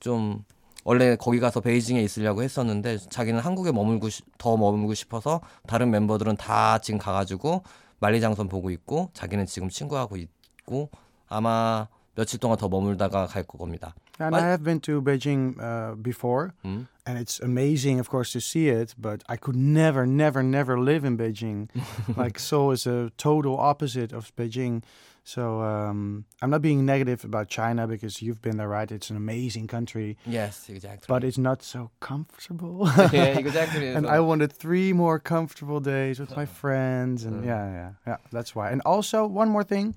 좀 0.00 0.42
원래 0.84 1.16
거기 1.16 1.40
가서 1.40 1.60
베이징에 1.60 2.02
있으려고 2.02 2.42
했었는데 2.42 2.98
자기는 3.08 3.40
한국에 3.40 3.72
머물고 3.72 4.08
싶- 4.10 4.26
더 4.38 4.56
머물고 4.56 4.94
싶어서 4.94 5.40
다른 5.66 5.90
멤버들은 5.90 6.36
다 6.36 6.78
지금 6.78 6.98
가가지고 6.98 7.62
만리장성 8.00 8.48
보고 8.48 8.70
있고 8.70 9.10
자기는 9.14 9.46
지금 9.46 9.68
친구하고 9.68 10.16
있고 10.16 10.90
아마 11.28 11.88
며칠 12.14 12.38
동안 12.38 12.58
더 12.58 12.68
머물다가 12.68 13.26
갈 13.26 13.42
겁니다. 13.44 13.94
And 14.18 14.36
I 14.36 14.40
have 14.50 14.62
been 14.62 14.80
to 14.80 15.02
Beijing 15.02 15.56
uh, 15.60 15.94
before, 15.96 16.54
음? 16.64 16.86
and 17.04 17.18
it's 17.18 17.40
amazing, 17.40 17.98
of 18.00 18.08
course, 18.08 18.30
to 18.32 18.40
see 18.40 18.68
it. 18.68 18.94
But 18.96 19.22
I 19.28 19.36
could 19.36 19.56
never, 19.56 20.06
never, 20.06 20.42
never 20.42 20.78
live 20.78 21.04
in 21.04 21.16
Beijing. 21.18 21.68
like 22.16 22.38
Seoul 22.38 22.70
is 22.72 22.86
a 22.86 23.10
total 23.16 23.58
opposite 23.58 24.12
of 24.12 24.30
Beijing. 24.36 24.82
So 25.26 25.62
um, 25.62 26.26
I'm 26.42 26.50
not 26.50 26.60
being 26.60 26.84
negative 26.84 27.24
about 27.24 27.48
China 27.48 27.86
because 27.88 28.20
you've 28.22 28.42
been 28.42 28.58
there, 28.58 28.68
right? 28.68 28.92
It's 28.92 29.08
an 29.10 29.16
amazing 29.16 29.66
country, 29.68 30.18
Yes, 30.26 30.68
exactly. 30.68 31.06
but 31.08 31.24
it's 31.24 31.38
not 31.38 31.62
so 31.62 31.90
comfortable. 32.00 32.86
yeah, 33.12 33.38
exactly. 33.38 33.88
and 33.88 34.06
I 34.06 34.20
wanted 34.20 34.52
three 34.52 34.92
more 34.92 35.18
comfortable 35.18 35.80
days 35.80 36.20
with 36.20 36.36
my 36.36 36.44
friends, 36.60 37.24
and 37.24 37.42
Uh. 37.42 37.46
yeah, 37.46 37.72
yeah, 37.72 37.90
yeah. 38.06 38.16
That's 38.32 38.54
why. 38.54 38.70
And 38.70 38.82
also, 38.84 39.26
one 39.26 39.48
more 39.48 39.64
thing. 39.64 39.94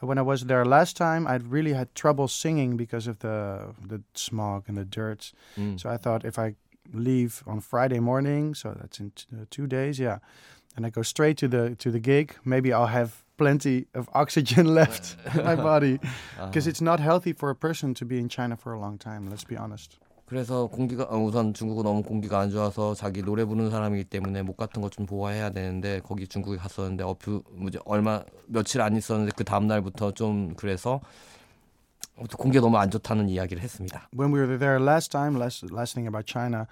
When 0.00 0.18
I 0.18 0.22
was 0.22 0.44
there 0.44 0.64
last 0.64 0.96
time, 0.96 1.26
I 1.26 1.36
really 1.36 1.72
had 1.72 1.92
trouble 1.94 2.28
singing 2.28 2.76
because 2.76 3.08
of 3.08 3.18
the 3.18 3.74
the 3.88 4.02
smog 4.14 4.64
and 4.68 4.76
the 4.76 4.84
dirt. 4.84 5.32
음. 5.56 5.78
So 5.78 5.90
I 5.90 5.96
thought 5.96 6.24
if 6.24 6.38
I 6.38 6.54
leave 6.92 7.42
on 7.46 7.60
Friday 7.60 8.00
morning, 8.00 8.54
so 8.54 8.74
that's 8.78 9.00
in 9.00 9.10
t- 9.10 9.26
uh, 9.32 9.44
two 9.50 9.66
days, 9.66 9.98
yeah, 9.98 10.18
and 10.76 10.86
I 10.86 10.90
go 10.90 11.02
straight 11.02 11.36
to 11.38 11.48
the 11.48 11.74
to 11.76 11.90
the 11.90 11.98
gig, 12.00 12.36
maybe 12.44 12.72
I'll 12.72 12.86
have 12.92 13.10
plenty 13.36 13.86
of 13.94 14.08
oxygen 14.14 14.66
left 14.74 15.16
in 15.34 15.44
my 15.44 15.56
body 15.70 15.98
아. 16.38 16.46
because 16.46 16.66
it's 16.66 16.80
not 16.80 17.00
healthy 17.00 17.32
for 17.32 17.50
a 17.50 17.54
person 17.56 17.94
to 17.94 18.04
be 18.04 18.18
in 18.18 18.28
China 18.28 18.56
for 18.56 18.72
a 18.72 18.78
long 18.78 18.98
time. 18.98 19.28
Let's 19.28 19.44
be 19.44 19.56
honest. 19.56 19.98
그래서 20.28 20.66
공기가 20.66 21.04
어, 21.04 21.16
우선 21.16 21.54
중국은 21.54 21.84
너무 21.84 22.02
공기가 22.02 22.38
안 22.38 22.50
좋아서 22.50 22.94
자기 22.94 23.22
노래 23.22 23.44
부르는 23.46 23.70
사람이기 23.70 24.04
때문에 24.04 24.42
목 24.42 24.58
같은 24.58 24.82
거좀 24.82 25.06
보호해야 25.06 25.50
되는데 25.50 26.00
거기 26.00 26.28
중국에 26.28 26.58
갔었는데 26.58 27.02
어뷰 27.02 27.42
뭐지 27.52 27.78
얼마 27.86 28.22
며칠 28.46 28.82
안 28.82 28.94
있었는데 28.94 29.32
그 29.34 29.44
다음 29.44 29.66
날부터 29.66 30.12
좀 30.12 30.54
그래서 30.54 31.00
공기가 32.36 32.62
너무 32.62 32.76
안 32.76 32.90
좋다는 32.90 33.28
이야기를 33.30 33.62
했습니다. 33.62 34.08
When 34.12 34.34
we 34.34 34.40
were 34.40 34.58
there 34.58 34.82
last 34.82 35.10
time, 35.10 35.38
last 35.38 35.64
last 35.72 35.94
thing 35.94 36.06
about 36.06 36.26
China, 36.30 36.66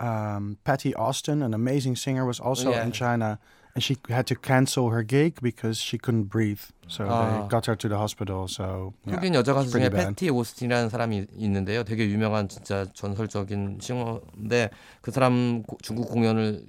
um, 0.00 0.56
Patty 0.62 0.94
Austin, 0.94 1.42
an 1.42 1.54
amazing 1.54 1.96
singer, 1.98 2.24
was 2.24 2.40
also 2.40 2.70
Yeah. 2.70 2.84
in 2.84 2.92
China, 2.92 3.38
she 3.78 3.96
had 4.10 4.26
to 4.26 4.34
cancel 4.36 4.90
her 4.90 5.02
gig 5.06 5.40
because 5.40 5.80
she 5.80 5.96
couldn't 5.98 6.28
breathe. 6.28 6.60
So 6.88 7.06
Ah. 7.08 7.30
they 7.30 7.48
got 7.48 7.66
her 7.66 7.76
to 7.76 7.88
the 7.88 7.96
hospital. 7.98 8.44
So. 8.48 8.92
흑인 9.06 9.34
여자 9.34 9.54
가수 9.54 9.70
중에. 9.70 9.88
패티 9.88 10.28
오스틴이라는 10.30 10.90
사람이 10.90 11.26
있는데요. 11.36 11.82
되게 11.84 12.06
유명한 12.08 12.48
진짜 12.48 12.84
전설적인 12.92 13.78
싱어인데 13.80 14.70
그 15.00 15.10
사람 15.10 15.62
고- 15.62 15.78
중국 15.82 16.10
공연을 16.10 16.66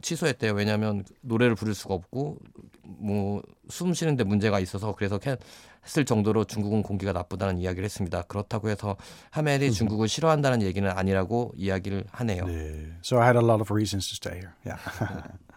취소했대요. 0.00 0.52
왜냐하면 0.52 1.04
노래를 1.22 1.54
부를 1.54 1.74
수가 1.74 1.94
없고 1.94 2.38
뭐 2.82 3.42
숨 3.70 3.94
쉬는데 3.94 4.24
문제가 4.24 4.60
있어서 4.60 4.94
그래서 4.94 5.16
캔 5.18 5.36
했을 5.86 6.04
정도로 6.04 6.44
중국은 6.44 6.82
공기가 6.82 7.12
나쁘다는 7.12 7.56
이야기를 7.58 7.82
했습니다. 7.84 8.20
그렇다고 8.22 8.68
해서 8.68 8.96
하멜이 9.30 9.72
중국을 9.72 10.06
싫어한다는 10.06 10.60
얘기는 10.60 10.88
아니라고 10.90 11.52
이야기를 11.56 12.04
하네요. 12.10 12.44
Yeah. 12.44 12.92
So 13.02 13.18
I 13.18 13.24
had 13.24 13.38
a 13.38 13.42
lot 13.44 13.62
of 13.62 13.72
reasons 13.72 14.06
to 14.08 14.14
stay 14.14 14.36
here. 14.38 14.52
Yeah. 14.66 14.78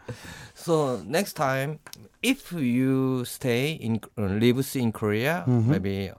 So 0.56 1.02
next 1.06 1.34
time, 1.34 1.80
if 2.22 2.52
you 2.52 3.24
stay 3.26 3.72
in 3.74 4.00
uh, 4.18 4.24
lives 4.24 4.76
in 4.76 4.92
Korea, 4.92 5.44
Mhm. 5.48 5.68
maybe 5.68 6.12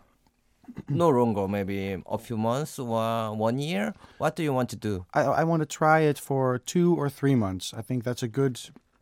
no 0.89 1.09
longer, 1.11 1.47
maybe 1.49 2.03
a 2.07 2.19
few 2.19 2.37
months 2.37 2.79
or 2.79 3.35
one 3.37 3.59
year, 3.59 3.95
what 4.19 4.37
do 4.37 4.43
you 4.43 4.53
want 4.55 4.69
to 4.71 4.77
do? 4.77 5.05
I, 5.13 5.23
I 5.41 5.45
want 5.45 5.61
to 5.63 5.67
try 5.67 6.01
it 6.01 6.19
for 6.19 6.59
two 6.59 6.95
or 6.97 7.11
three 7.11 7.35
months. 7.35 7.75
I 7.75 7.83
think 7.83 8.05
that's 8.05 8.23
a 8.23 8.29
good 8.29 8.59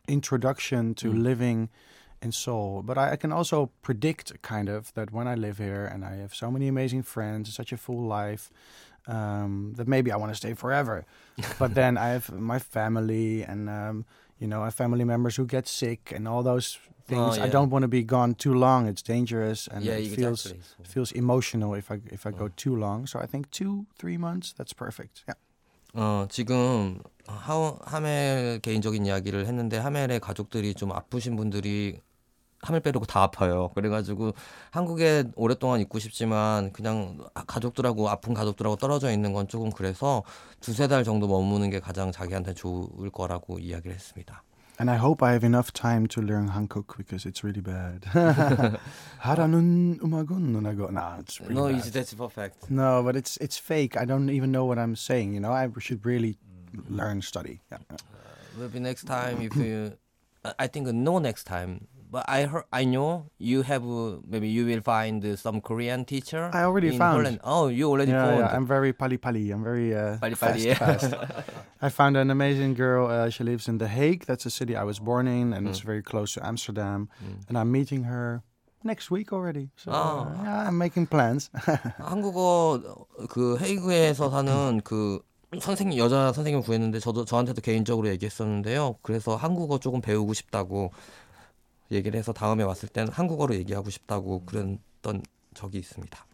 introduction 0.07 0.93
to 0.95 1.11
Mm. 1.11 1.23
living 1.23 1.69
in 2.21 2.31
Seoul. 2.31 2.81
But 2.83 2.97
I, 2.97 3.11
I 3.11 3.15
can 3.15 3.31
also 3.31 3.69
predict, 3.81 4.41
kind 4.41 4.69
of, 4.69 4.91
that 4.95 5.11
when 5.11 5.27
I 5.27 5.35
live 5.35 5.59
here 5.59 5.85
and 5.85 6.03
I 6.03 6.15
have 6.21 6.33
so 6.33 6.49
many 6.51 6.67
amazing 6.67 7.03
friends, 7.03 7.53
such 7.53 7.71
a 7.71 7.77
full 7.77 8.01
life, 8.07 8.49
um, 9.06 9.72
that 9.76 9.88
maybe 9.88 10.10
I 10.12 10.16
want 10.16 10.32
to 10.32 10.36
stay 10.36 10.54
forever. 10.54 11.04
but 11.58 11.74
then 11.74 11.96
I 11.98 12.08
have 12.08 12.30
my 12.32 12.58
family 12.58 13.42
and, 13.42 13.68
um, 13.68 14.04
you 14.38 14.46
know, 14.46 14.62
I 14.62 14.66
have 14.66 14.74
family 14.74 15.04
members 15.04 15.36
who 15.36 15.46
get 15.46 15.66
sick 15.66 16.12
and 16.14 16.28
all 16.28 16.42
those 16.42 16.78
things. 17.06 17.38
Oh, 17.38 17.42
I 17.42 17.46
yeah. 17.46 17.52
don't 17.52 17.70
want 17.70 17.82
to 17.82 17.88
be 17.88 18.02
gone 18.04 18.34
too 18.34 18.54
long. 18.54 18.86
It's 18.86 19.02
dangerous 19.02 19.66
and 19.68 19.84
yeah, 19.84 19.94
it 19.94 20.14
feels 20.14 20.46
exactly. 20.46 20.84
feels 20.84 21.12
emotional 21.12 21.74
if 21.74 21.90
I 21.90 22.00
if 22.10 22.26
I 22.26 22.30
go 22.30 22.46
Oh. 22.46 22.50
too 22.56 22.76
long. 22.76 23.06
So 23.06 23.18
I 23.18 23.26
think 23.26 23.50
two, 23.50 23.86
three 23.98 24.16
months, 24.18 24.52
that's 24.56 24.72
perfect. 24.72 25.24
Yeah. 25.26 25.34
어, 25.94 26.26
지금 26.30 27.00
하, 27.26 27.76
하멜 27.84 28.60
개인적인 28.62 29.04
이야기를 29.04 29.46
했는데 29.46 29.76
하멜의 29.78 30.20
가족들이 30.20 30.74
좀 30.74 30.90
아프신 30.92 31.36
분들이 31.36 32.00
하멜 32.61 32.79
빼고 32.81 33.05
다 33.05 33.21
아파요. 33.23 33.69
그래가지고 33.75 34.33
한국에 34.71 35.25
오랫동안 35.35 35.79
있고 35.81 35.99
싶지만 35.99 36.71
그냥 36.73 37.19
가족들하고 37.45 38.09
아픈 38.09 38.33
가족들하고 38.33 38.75
떨어져 38.77 39.11
있는 39.11 39.31
건 39.33 39.47
조금 39.47 39.69
그래서 39.69 40.23
두세 40.59 40.87
달 40.87 41.03
정도 41.03 41.27
머무는 41.27 41.69
게 41.69 41.79
가장 41.79 42.11
자기한테 42.11 42.53
좋을 42.55 43.09
거라고 43.11 43.59
이야기를 43.59 43.93
했습니다. 43.93 44.43
And 44.79 44.91
I 44.91 44.97
hope 44.97 45.25
I 45.25 45.31
have 45.33 45.43
enough 45.43 45.71
time 45.73 46.07
to 46.09 46.21
learn 46.21 46.49
Hankook 46.49 46.97
because 46.97 47.25
it's 47.25 47.43
really 47.43 47.61
bad. 47.63 48.05
하라는 49.19 49.99
음악은 50.03 50.51
누나고. 50.53 50.89
No, 50.91 51.17
it's 51.19 51.39
really 51.41 51.55
No, 51.55 51.67
bad. 51.81 51.91
that's 51.93 52.13
perfect. 52.13 52.69
No, 52.69 53.01
but 53.03 53.15
it's 53.17 53.37
it's 53.41 53.57
fake. 53.57 53.97
I 53.97 54.05
don't 54.05 54.29
even 54.29 54.51
know 54.51 54.65
what 54.65 54.77
I'm 54.77 54.95
saying. 54.95 55.33
You 55.33 55.39
know, 55.41 55.51
I 55.51 55.67
should 55.79 56.05
really 56.05 56.37
learn 56.89 57.21
study. 57.21 57.61
Yeah. 57.71 57.79
Maybe 58.57 58.79
next 58.79 59.05
time 59.05 59.41
if 59.41 59.55
you, 59.55 59.97
I 60.59 60.67
think 60.67 60.87
no 60.93 61.17
next 61.17 61.45
time. 61.45 61.87
But 62.12 62.28
I 62.28 62.44
heard, 62.44 62.64
I 62.70 62.84
know 62.84 63.32
you 63.38 63.62
have 63.62 63.80
uh, 63.88 64.20
maybe 64.28 64.46
you 64.48 64.66
will 64.66 64.82
find 64.82 65.24
uh, 65.24 65.34
some 65.36 65.62
Korean 65.62 66.04
teacher. 66.04 66.50
I 66.52 66.64
already 66.64 66.88
in 66.92 66.98
found. 66.98 67.24
Holland. 67.24 67.40
Oh, 67.42 67.68
you 67.68 67.88
already 67.88 68.12
Yeah, 68.12 68.26
found. 68.26 68.38
yeah, 68.40 68.52
I'm 68.54 68.66
very 68.68 68.92
pali 68.92 69.16
pali. 69.16 69.50
I'm 69.50 69.64
very 69.64 69.96
uh, 69.96 70.18
Pali 70.20 70.34
fast, 70.36 70.52
pali, 70.60 70.66
yeah. 70.68 70.74
fast. 70.76 71.08
I 71.80 71.88
found 71.88 72.18
an 72.20 72.28
amazing 72.30 72.74
girl. 72.74 73.08
Uh, 73.08 73.30
she 73.30 73.44
lives 73.44 73.66
in 73.66 73.78
The 73.78 73.88
Hague. 73.88 74.26
That's 74.28 74.44
a 74.44 74.50
city 74.52 74.76
I 74.76 74.84
was 74.84 75.00
born 75.00 75.26
in, 75.26 75.54
and 75.56 75.64
it's 75.66 75.80
Mm. 75.80 75.88
very 75.88 76.02
close 76.04 76.34
to 76.36 76.44
Amsterdam. 76.44 77.08
음. 77.24 77.48
And 77.48 77.56
I'm 77.56 77.72
meeting 77.72 78.04
her 78.04 78.42
next 78.84 79.08
week 79.10 79.32
already. 79.32 79.70
So 79.80 79.88
Oh. 79.90 80.28
uh, 80.28 80.44
yeah, 80.44 80.68
I'm 80.68 80.76
making 80.76 81.06
plans. 81.08 81.48
한국어 81.98 82.78
그 83.30 83.56
헤이그에서 83.58 84.28
사는 84.30 84.80
그 84.84 85.20
선생님 85.58 85.98
여자 85.98 86.32
선생님 86.32 86.60
구했는데 86.62 86.98
저도 87.00 87.24
저한테도 87.24 87.60
개인적으로 87.62 88.08
얘기했었는데요. 88.08 88.96
그래서 89.02 89.36
한국어 89.36 89.78
조금 89.78 90.00
배우고 90.00 90.32
싶다고 90.34 90.92
얘기를 91.91 92.17
해서 92.17 92.33
다음에 92.33 92.63
왔을 92.63 92.89
때는 92.89 93.11
한국어로 93.11 93.55
얘기하고 93.55 93.89
싶다고 93.89 94.43
그랬던 94.45 95.21
적이 95.53 95.79
있습니다. 95.79 96.25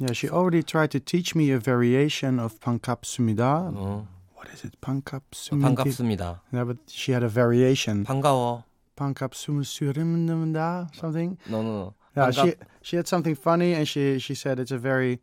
Yeah, 0.00 0.12
she 0.14 0.28
already 0.30 0.62
tried 0.62 0.90
to 0.90 1.00
teach 1.00 1.32
me 1.36 1.50
a 1.50 1.58
variation 1.58 2.38
of 2.38 2.58
반갑습니다. 2.60 3.70
어, 3.74 4.06
What 4.36 4.50
is 4.52 4.66
it? 4.66 4.76
반갑습니다. 4.80 5.66
반갑습니다. 5.68 6.42
Yeah, 6.52 6.64
but 6.66 6.80
she 6.88 7.14
had 7.14 7.24
a 7.24 7.30
variation. 7.32 8.04
반가워. 8.04 8.64
반갑습니다. 8.96 10.88
Something. 10.94 11.36
너는 11.48 11.90
Yeah, 12.16 12.30
반갑- 12.30 12.44
she 12.44 12.54
she 12.82 12.96
had 12.96 13.06
something 13.08 13.36
funny, 13.38 13.72
and 13.74 13.86
she 13.88 14.16
she 14.18 14.34
said 14.34 14.58
it's 14.60 14.72
a 14.72 14.78
very 14.78 15.18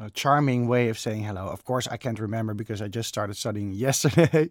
a 0.00 0.10
charming 0.10 0.66
way 0.66 0.88
of 0.88 0.98
saying 0.98 1.22
hello. 1.24 1.46
Of 1.48 1.64
course, 1.64 1.86
I 1.88 1.96
can't 1.96 2.18
remember 2.18 2.54
because 2.54 2.82
I 2.82 2.88
just 2.88 3.08
started 3.08 3.36
studying 3.36 3.72
yesterday. 3.86 4.50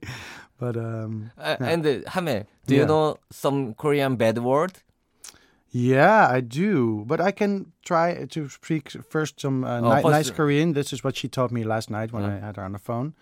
but 0.60 0.78
um, 0.78 1.32
uh, 1.38 1.58
and 1.60 1.86
uh, 1.86 2.00
Hamel, 2.08 2.46
do 2.66 2.75
yeah. 2.75 2.82
you 2.82 2.88
know 2.88 3.18
some 3.32 3.74
Korean 3.74 4.16
bad 4.16 4.38
word? 4.40 4.74
Yeah, 5.72 6.28
I 6.30 6.42
do. 6.42 7.04
But 7.08 7.20
I 7.20 7.32
can 7.32 7.74
try 7.84 8.25
to 8.25 8.48
speak 8.48 8.92
first 9.10 9.42
some 9.42 9.63
uh, 9.63 9.82
oh, 9.82 9.96
ni- 9.96 10.10
nice 10.10 10.30
Korean. 10.30 10.74
This 10.74 10.94
is 10.94 11.04
what 11.04 11.18
she 11.18 11.28
taught 11.28 11.52
me 11.52 11.63
last 11.63 11.90
night 11.90 12.13
when 12.13 12.24
yeah. 12.24 12.36
I 12.36 12.40
had 12.40 12.58
her 12.58 12.63
on 12.63 12.74
the 12.74 12.80
phone. 12.80 13.13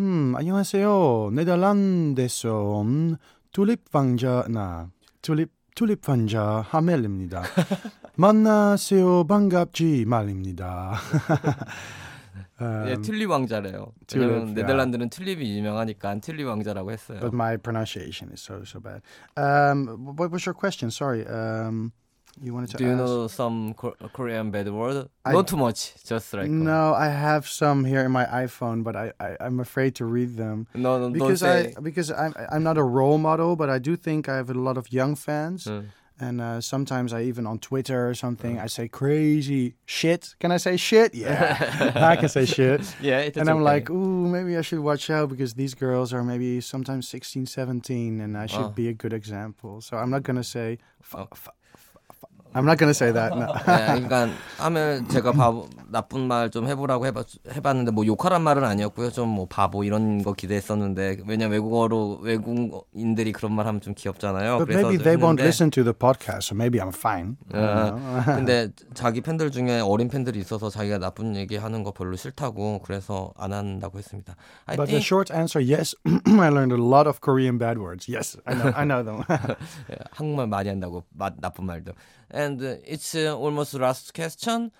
음, 0.00 0.34
안녕하세요. 0.34 1.30
네덜란드에서 1.34 2.82
tulip 3.52 3.84
왕자나 3.92 4.90
tulip 5.20 5.50
튤립 5.74 6.06
왕자 6.08 6.62
하멜입니다. 6.68 7.42
만나세요 8.16 9.26
반갑지 9.26 10.04
말입니다. 10.06 10.94
um, 12.60 12.88
예, 12.88 12.96
튤립 13.00 13.30
왕자래요. 13.30 13.92
왜냐면 14.14 14.50
야. 14.50 14.54
네덜란드는 14.54 15.08
튤립이 15.08 15.56
유명하니까 15.58 16.20
튤립 16.20 16.46
왕자라고 16.46 16.92
했어요. 16.92 17.20
but 17.20 17.34
my 17.34 17.56
pronunciation 17.56 18.30
is 18.32 18.42
so 18.42 18.62
so 18.64 18.80
bad. 18.80 19.00
Um, 19.36 20.14
what 20.16 20.30
was 20.30 20.44
your 20.46 20.54
question? 20.54 20.90
Sorry. 20.90 21.24
Um, 21.26 21.92
you 22.40 22.54
wanted 22.54 22.70
to 22.70 22.76
Do 22.78 22.84
you 22.84 22.92
ask? 22.92 22.98
know 22.98 23.28
some 23.28 23.74
Ko- 23.74 23.94
uh, 24.00 24.08
Korean 24.08 24.50
bad 24.50 24.68
word? 24.72 25.08
I- 25.24 25.32
Not 25.32 25.48
too 25.48 25.56
much, 25.56 25.92
just 26.04 26.32
like 26.32 26.48
No, 26.48 26.94
I 26.94 27.08
have 27.08 27.46
some 27.48 27.84
here 27.84 28.00
in 28.04 28.12
my 28.12 28.24
iPhone, 28.24 28.82
but 28.84 28.96
I, 28.96 29.12
I 29.20 29.36
I'm 29.40 29.60
afraid 29.60 29.94
to 29.96 30.04
read 30.06 30.36
them 30.36 30.66
no, 30.74 30.98
no, 30.98 31.04
don't 31.04 31.12
because 31.12 31.40
say. 31.40 31.74
I 31.76 31.80
because 31.80 32.10
I'm 32.10 32.32
I'm 32.50 32.62
not 32.62 32.78
a 32.78 32.82
role 32.98 33.18
model, 33.18 33.56
but 33.56 33.68
I 33.68 33.78
do 33.78 33.96
think 33.96 34.28
I 34.28 34.36
have 34.36 34.50
a 34.50 34.54
lot 34.54 34.76
of 34.78 34.92
young 34.92 35.14
fans, 35.16 35.66
응. 35.66 35.84
and 36.20 36.40
uh, 36.40 36.60
sometimes 36.60 37.12
I 37.12 37.22
even 37.30 37.46
on 37.46 37.58
Twitter 37.58 38.08
or 38.08 38.14
something 38.14 38.54
hmm. 38.56 38.64
I 38.64 38.68
say 38.68 38.88
crazy 38.88 39.74
shit. 39.84 40.34
Can 40.40 40.50
I 40.52 40.58
say 40.58 40.76
shit? 40.76 41.14
Yeah, 41.14 41.56
I 42.12 42.16
can 42.16 42.28
say 42.28 42.44
shit. 42.46 42.80
Yeah, 43.00 43.20
it's 43.26 43.36
and 43.38 43.48
I'm 43.50 43.56
okay. 43.56 43.64
like, 43.72 43.90
ooh, 43.90 44.26
maybe 44.36 44.56
I 44.56 44.62
should 44.62 44.80
watch 44.80 45.10
out 45.10 45.28
because 45.28 45.52
these 45.54 45.74
girls 45.74 46.12
are 46.14 46.22
maybe 46.24 46.60
sometimes 46.60 47.08
16, 47.08 47.46
17, 47.46 48.20
and 48.20 48.36
I 48.38 48.46
should 48.46 48.70
Oh. 48.72 48.74
be 48.82 48.88
a 48.88 48.94
good 48.94 49.12
example. 49.12 49.80
So 49.80 49.96
I'm 49.96 50.10
not 50.10 50.22
gonna 50.22 50.44
say. 50.56 50.78
F- 51.02 51.14
Oh. 51.18 51.28
f- 51.32 51.48
I'm 52.54 52.64
not 52.64 52.78
gonna 52.78 52.90
say 52.90 53.12
that. 53.12 53.34
No. 53.36 53.46
네, 53.46 54.00
그러니까 54.00 54.28
하면 54.58 55.08
제가 55.08 55.32
바보 55.32 55.68
나쁜 55.88 56.28
말 56.28 56.50
좀 56.50 56.68
해보라고 56.68 57.06
해봤, 57.06 57.26
해봤는데 57.54 57.92
뭐 57.92 58.04
욕하란 58.06 58.42
말은 58.42 58.64
아니었고요. 58.64 59.10
좀 59.10 59.32
뭐 59.32 59.46
바보 59.48 59.84
이런 59.84 60.22
거 60.22 60.34
기대했었는데 60.34 61.18
왜냐 61.26 61.46
면 61.46 61.52
외국어로 61.52 62.18
외국인들이 62.22 63.32
그런 63.32 63.52
말 63.54 63.66
하면 63.66 63.80
좀 63.80 63.94
귀엽잖아요. 63.96 64.58
but 64.58 64.66
그래서 64.66 64.88
maybe 64.88 65.02
they 65.02 65.16
won't 65.16 65.38
했는데, 65.38 65.44
listen 65.44 65.70
to 65.70 65.82
the 65.82 65.94
podcast, 65.94 66.48
so 66.48 66.54
maybe 66.54 66.78
I'm 66.80 66.92
fine. 66.94 67.36
아. 67.52 68.22
근데 68.26 68.68
자기 68.94 69.22
팬들 69.22 69.50
중에 69.50 69.80
어린 69.80 70.08
팬들이 70.08 70.38
있어서 70.40 70.68
자기가 70.68 70.98
나쁜 70.98 71.36
얘기 71.36 71.56
하는 71.56 71.82
거 71.82 71.92
별로 71.92 72.16
싫다고 72.16 72.80
그래서 72.84 73.32
안 73.38 73.52
한다고 73.52 73.98
했습니다. 73.98 74.34
I 74.66 74.76
But 74.76 74.90
the 74.90 75.00
think 75.00 75.06
short 75.06 75.32
answer, 75.32 75.62
yes, 75.62 75.96
I 76.04 76.50
learned 76.50 76.72
a 76.72 76.82
lot 76.82 77.08
of 77.08 77.20
Korean 77.20 77.56
bad 77.58 77.78
words. 77.78 78.08
Yes, 78.12 78.36
I 78.44 78.54
know, 78.54 78.72
I 78.74 78.84
know 78.84 79.02
them. 79.02 79.22
예, 79.90 79.96
한국말 80.10 80.46
많이 80.48 80.68
한다고 80.68 81.04
마, 81.16 81.30
나쁜 81.40 81.64
말도. 81.66 81.92
And 82.32 82.62
uh, 82.62 82.76
it's 82.84 83.14
uh, 83.14 83.36
almost 83.38 83.74
last 83.74 84.14
question. 84.14 84.72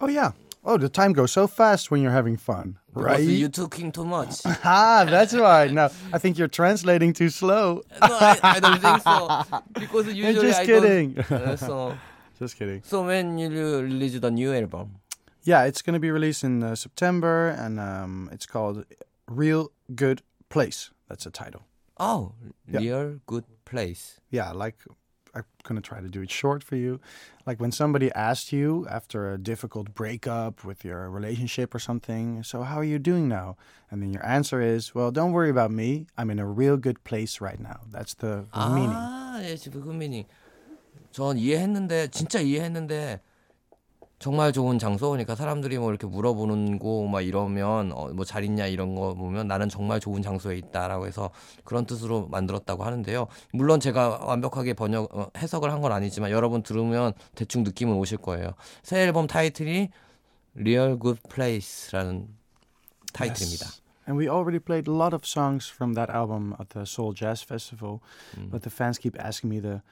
oh 0.00 0.08
yeah. 0.08 0.32
Oh, 0.64 0.76
the 0.76 0.88
time 0.88 1.12
goes 1.14 1.32
so 1.32 1.46
fast 1.46 1.90
when 1.90 2.02
you're 2.02 2.10
having 2.12 2.36
fun, 2.36 2.78
right? 2.92 3.18
Because 3.18 3.40
you 3.40 3.48
talking 3.48 3.92
too 3.92 4.04
much. 4.04 4.40
ah, 4.64 5.06
that's 5.08 5.32
why. 5.32 5.68
No, 5.68 5.88
I 6.12 6.18
think 6.18 6.36
you're 6.36 6.48
translating 6.48 7.12
too 7.14 7.30
slow. 7.30 7.82
I, 8.02 8.38
I 8.42 8.60
don't 8.60 8.80
think 8.80 9.00
so. 9.02 9.60
Because 9.72 10.06
You're 10.14 10.26
usually 10.30 10.48
just 10.48 10.60
I 10.60 10.66
kidding. 10.66 11.18
Uh, 11.20 11.56
so 11.56 11.96
just 12.38 12.56
kidding. 12.58 12.82
so 12.84 13.06
when 13.06 13.38
you 13.38 13.48
release 13.80 14.18
the 14.18 14.30
new 14.30 14.52
album? 14.52 14.96
Yeah, 15.44 15.64
it's 15.64 15.80
going 15.80 15.94
to 15.94 16.00
be 16.00 16.10
released 16.10 16.42
in 16.44 16.62
uh, 16.62 16.74
September, 16.74 17.48
and 17.48 17.78
um, 17.80 18.28
it's 18.32 18.44
called 18.44 18.84
Real 19.26 19.70
Good 19.94 20.20
Place. 20.50 20.90
That's 21.08 21.24
the 21.24 21.30
title. 21.30 21.62
Oh, 21.98 22.32
Yeah. 22.66 22.80
real 22.80 23.20
good 23.26 23.44
place. 23.64 24.20
Yeah, 24.30 24.50
like 24.52 24.76
I'm 25.37 25.43
going 25.63 25.81
to 25.81 25.81
try 25.81 25.99
to 25.99 26.07
do 26.07 26.21
it 26.21 26.29
short 26.29 26.63
for 26.63 26.75
you. 26.75 26.99
Like 27.45 27.59
when 27.59 27.71
somebody 27.71 28.11
asked 28.13 28.53
you 28.53 28.85
after 28.89 29.33
a 29.33 29.37
difficult 29.37 29.95
breakup 29.95 30.63
with 30.63 30.85
your 30.85 31.09
relationship 31.09 31.73
or 31.73 31.79
something, 31.79 32.43
so 32.43 32.61
how 32.61 32.77
are 32.77 32.83
you 32.83 32.99
doing 32.99 33.27
now? 33.27 33.57
And 33.89 34.01
then 34.01 34.13
your 34.13 34.25
answer 34.25 34.61
is, 34.61 34.93
well, 34.93 35.09
don't 35.11 35.31
worry 35.31 35.49
about 35.49 35.71
me. 35.71 36.05
I'm 36.17 36.29
in 36.29 36.37
a 36.37 36.45
real 36.45 36.77
good 36.77 37.03
place 37.03 37.41
right 37.41 37.59
now. 37.59 37.81
That's 37.89 38.13
the, 38.13 38.45
the 38.53 38.69
meaning. 38.69 38.93
아, 38.93 39.41
예, 39.41 39.57
지금 39.57 39.81
그 39.81 39.89
미닝. 39.89 40.25
전 41.11 41.37
이해했는데 41.37 42.09
진짜 42.09 42.39
이해했는데 42.39 43.19
정말 44.18 44.52
좋은 44.52 44.78
장소 44.80 45.10
그러니까 45.10 45.34
사람들이 45.36 45.78
뭐 45.78 45.90
이렇게 45.90 46.06
물어보는 46.06 46.78
거 46.80 47.06
막 47.08 47.20
이러면 47.22 47.92
어, 47.92 48.08
뭐잘 48.08 48.42
있냐 48.44 48.66
이런 48.66 48.94
거 48.94 49.14
보면 49.14 49.46
나는 49.46 49.68
정말 49.68 50.00
좋은 50.00 50.22
장소에 50.22 50.56
있다라고 50.56 51.06
해서 51.06 51.30
그런 51.64 51.86
뜻으로 51.86 52.26
만들었다고 52.28 52.84
하는데요. 52.84 53.28
물론 53.52 53.78
제가 53.80 54.24
완벽하게 54.26 54.74
번역 54.74 55.14
어, 55.16 55.30
해석을 55.36 55.70
한 55.72 55.78
건 55.78 55.92
아니지만 55.92 56.32
여러분 56.32 56.62
들으면 56.64 57.12
대충 57.36 57.62
느낌은 57.62 57.94
오실 57.94 58.18
거예요. 58.18 58.50
새 58.82 59.02
앨범 59.04 59.28
타이틀이 59.28 59.90
Real 60.56 60.98
Good 60.98 61.20
Place라는 61.32 62.26
타이틀입니다. 63.12 63.66
Yes. 63.66 63.82
And 64.08 64.18
we 64.18 64.26
already 64.28 64.58
played 64.58 64.88
a 64.88 64.94
lot 64.94 65.14
of 65.14 65.24
songs 65.24 65.70
from 65.70 65.94
that 65.94 66.10
album 66.10 66.54
at 66.58 66.70
the 66.70 66.84
Seoul 66.86 67.12
Jazz 67.14 67.44
Festival, 67.44 68.00
but 68.50 68.62
the 68.62 68.70
fans 68.70 68.98
keep 68.98 69.14
asking 69.20 69.50
me 69.50 69.60
the 69.60 69.82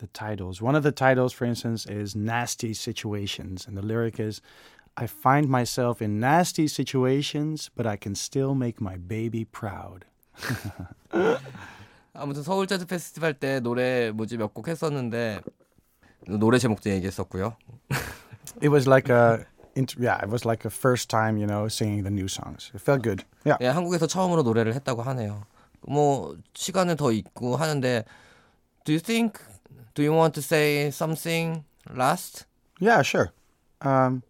the 0.00 0.06
titles. 0.08 0.60
One 0.60 0.74
of 0.76 0.82
the 0.82 0.92
titles, 0.92 1.32
for 1.32 1.44
instance, 1.44 1.86
is 1.86 2.14
Nasty 2.14 2.74
Situations, 2.74 3.66
and 3.66 3.76
the 3.76 3.82
lyric 3.82 4.20
is 4.20 4.40
I 4.98 5.06
find 5.06 5.48
myself 5.48 6.00
in 6.00 6.18
nasty 6.20 6.66
situations, 6.68 7.68
but 7.76 7.86
I 7.86 7.96
can 7.96 8.14
still 8.14 8.54
make 8.54 8.80
my 8.80 8.96
baby 8.96 9.44
proud. 9.44 10.06
아무튼 12.14 12.42
서울 12.42 12.66
재즈 12.66 12.86
페스티벌 12.86 13.34
때 13.34 13.60
노래 13.60 14.10
뭐지 14.10 14.36
몇 14.38 14.54
곡 14.54 14.68
했었는데 14.68 15.40
노래 16.28 16.58
제목도 16.58 16.90
얘기했었고요. 16.90 17.56
It 18.62 18.68
was 18.68 18.88
like 18.88 19.10
a 19.12 19.44
int- 19.74 19.96
yeah, 20.00 20.16
it 20.24 20.30
was 20.30 20.46
like 20.46 20.64
a 20.64 20.70
first 20.70 21.10
time, 21.10 21.36
you 21.36 21.46
know, 21.46 21.68
singing 21.68 22.04
the 22.04 22.10
new 22.10 22.26
songs. 22.26 22.70
It 22.74 22.80
felt 22.80 23.02
good. 23.02 23.24
Yeah. 23.44 23.58
예, 23.60 23.66
한국에서 23.68 24.06
처음으로 24.06 24.42
노래를 24.42 24.72
했다고 24.74 25.02
하네요. 25.02 25.42
뭐 25.86 26.36
시간은 26.54 26.96
더 26.96 27.12
있고 27.12 27.56
하는데 27.56 28.04
Do 28.84 28.92
you 28.94 29.00
think 29.00 29.38
do 29.95 30.03
you 30.03 30.13
want 30.13 30.33
to 30.35 30.41
say 30.41 30.91
something 30.91 31.63
last 31.93 32.45
Yeah, 32.79 33.01
sure. 33.03 33.31
Um 33.81 34.23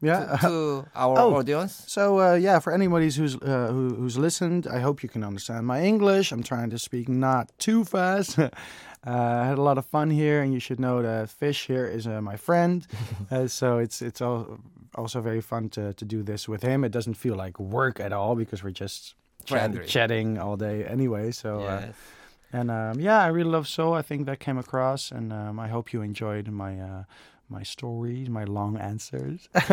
yeah. 0.00 0.36
to 0.40 0.84
our 0.94 1.18
Oh. 1.18 1.34
audience? 1.38 1.82
So 1.86 2.20
uh, 2.20 2.34
yeah, 2.34 2.60
for 2.60 2.72
anybody 2.72 3.10
who's 3.10 3.34
uh, 3.36 3.68
who, 3.72 3.94
who's 3.96 4.16
listened, 4.16 4.66
I 4.66 4.78
hope 4.80 5.02
you 5.02 5.08
can 5.08 5.24
understand 5.24 5.66
my 5.66 5.80
English. 5.82 6.32
I'm 6.32 6.42
trying 6.42 6.70
to 6.70 6.78
speak 6.78 7.08
not 7.08 7.50
too 7.58 7.84
fast. 7.84 8.38
uh, 8.38 8.50
I 9.06 9.46
had 9.48 9.58
a 9.58 9.62
lot 9.62 9.78
of 9.78 9.84
fun 9.86 10.10
here, 10.10 10.40
and 10.42 10.52
you 10.52 10.60
should 10.60 10.78
know 10.78 11.02
that 11.02 11.30
Fish 11.30 11.66
here 11.66 11.86
is 11.96 12.06
uh, 12.06 12.20
my 12.20 12.36
friend. 12.36 12.86
uh, 13.30 13.48
so 13.48 13.78
it's 13.78 14.00
it's 14.02 14.20
all, 14.20 14.58
also 14.94 15.20
very 15.20 15.40
fun 15.40 15.68
to 15.70 15.92
to 15.94 16.04
do 16.04 16.22
this 16.22 16.48
with 16.48 16.62
him. 16.62 16.84
It 16.84 16.92
doesn't 16.92 17.16
feel 17.16 17.34
like 17.44 17.58
work 17.58 18.00
at 18.00 18.12
all 18.12 18.36
because 18.36 18.62
we're 18.64 18.80
just 18.80 19.14
chat- 19.46 19.86
chatting 19.88 20.38
all 20.38 20.56
day 20.56 20.84
anyway. 20.84 21.32
So 21.32 21.48
uh, 21.62 21.80
Yes. 21.86 21.94
And 22.52 22.70
um, 22.70 22.98
yeah, 23.00 23.18
I 23.22 23.28
really 23.28 23.50
love 23.50 23.66
Seoul. 23.68 23.94
I 23.94 24.02
think 24.02 24.26
that 24.26 24.38
came 24.40 24.58
across, 24.58 25.10
and 25.12 25.32
um, 25.32 25.58
I 25.60 25.68
hope 25.68 25.92
you 25.92 26.02
enjoyed 26.02 26.48
my 26.48 26.80
uh, 26.80 27.02
my 27.50 27.62
stories, 27.62 28.28
my 28.28 28.44
long 28.44 28.76
answers. 28.78 29.48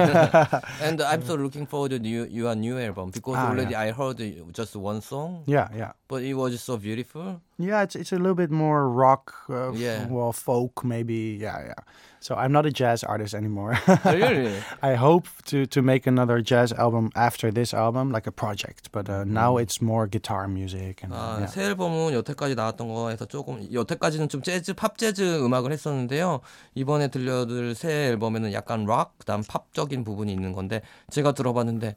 And 0.81 1.01
I'm 1.01 1.21
so 1.29 1.35
looking 1.35 1.65
forward 1.67 1.91
to 1.91 1.99
new, 1.99 2.25
your 2.25 2.55
new 2.55 2.77
album 2.79 3.11
because 3.11 3.35
Ah, 3.37 3.49
already 3.49 3.71
yeah. 3.71 3.81
I 3.81 3.91
heard 3.91 4.17
just 4.53 4.75
one 4.75 5.01
song, 5.01 5.43
yeah, 5.45 5.67
yeah. 5.75 5.91
but 6.07 6.23
it 6.23 6.33
was 6.33 6.61
so 6.61 6.77
beautiful. 6.77 7.41
Yeah, 7.57 7.83
it's 7.83 7.95
it's 7.95 8.11
a 8.11 8.17
little 8.17 8.35
bit 8.35 8.51
more 8.51 8.89
rock, 8.89 9.33
uh, 9.49 9.71
Yeah. 9.73 10.07
well, 10.07 10.31
folk 10.33 10.83
maybe. 10.83 11.37
Yeah, 11.41 11.63
yeah. 11.65 11.83
So 12.25 12.33
I'm 12.33 12.51
not 12.51 12.65
a 12.65 12.71
jazz 12.71 13.03
artist 13.03 13.35
anymore. 13.35 13.77
really? 14.03 14.57
I 14.81 14.95
hope 14.95 15.27
to 15.45 15.67
to 15.67 15.83
make 15.83 16.07
another 16.07 16.41
jazz 16.41 16.73
album 16.73 17.11
after 17.13 17.51
this 17.51 17.71
album, 17.71 18.09
like 18.09 18.25
a 18.25 18.31
project. 18.31 18.89
But 18.91 19.05
uh, 19.07 19.25
now 19.25 19.57
it's 19.61 19.77
more 19.79 20.07
guitar 20.07 20.47
music 20.47 21.03
and 21.03 21.13
아, 21.13 21.37
yeah. 21.37 21.45
새 21.45 21.65
앨범은 21.69 22.13
여태까지 22.17 22.55
나왔던 22.55 22.87
거에서 22.87 23.25
조금 23.25 23.61
여태까지는 23.71 24.27
좀 24.27 24.41
재즈 24.41 24.73
팝 24.73 24.97
재즈 24.97 25.45
음악을 25.45 25.71
했었는데요. 25.71 26.41
이번에 26.73 27.09
들려줄 27.09 27.75
새 27.75 28.07
앨범에는 28.07 28.53
약간 28.53 28.85
락 28.87 29.19
그다음 29.19 29.43
팝적인 29.47 30.03
부분이 30.03 30.33
있는 30.33 30.51
건데 30.51 30.81
제가 31.11 31.33
들어봤는데 31.33 31.95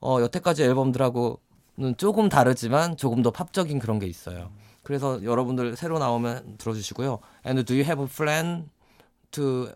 어, 0.00 0.18
여태까지 0.22 0.64
앨범들하고는 0.64 1.96
조금 1.98 2.28
다르지만 2.28 2.96
조금 2.96 3.22
더 3.22 3.30
팝적인 3.30 3.78
그런 3.78 4.00
게 4.00 4.08
있어요. 4.08 4.50
그래서 4.82 5.22
여러분들 5.22 5.76
새로 5.76 6.00
나오면 6.00 6.56
들어주시고요. 6.58 7.20
And 7.46 7.64
do 7.64 7.76
you 7.76 7.84
have 7.84 8.02
a 8.02 8.08
plan 8.08 8.71
to 9.32 9.68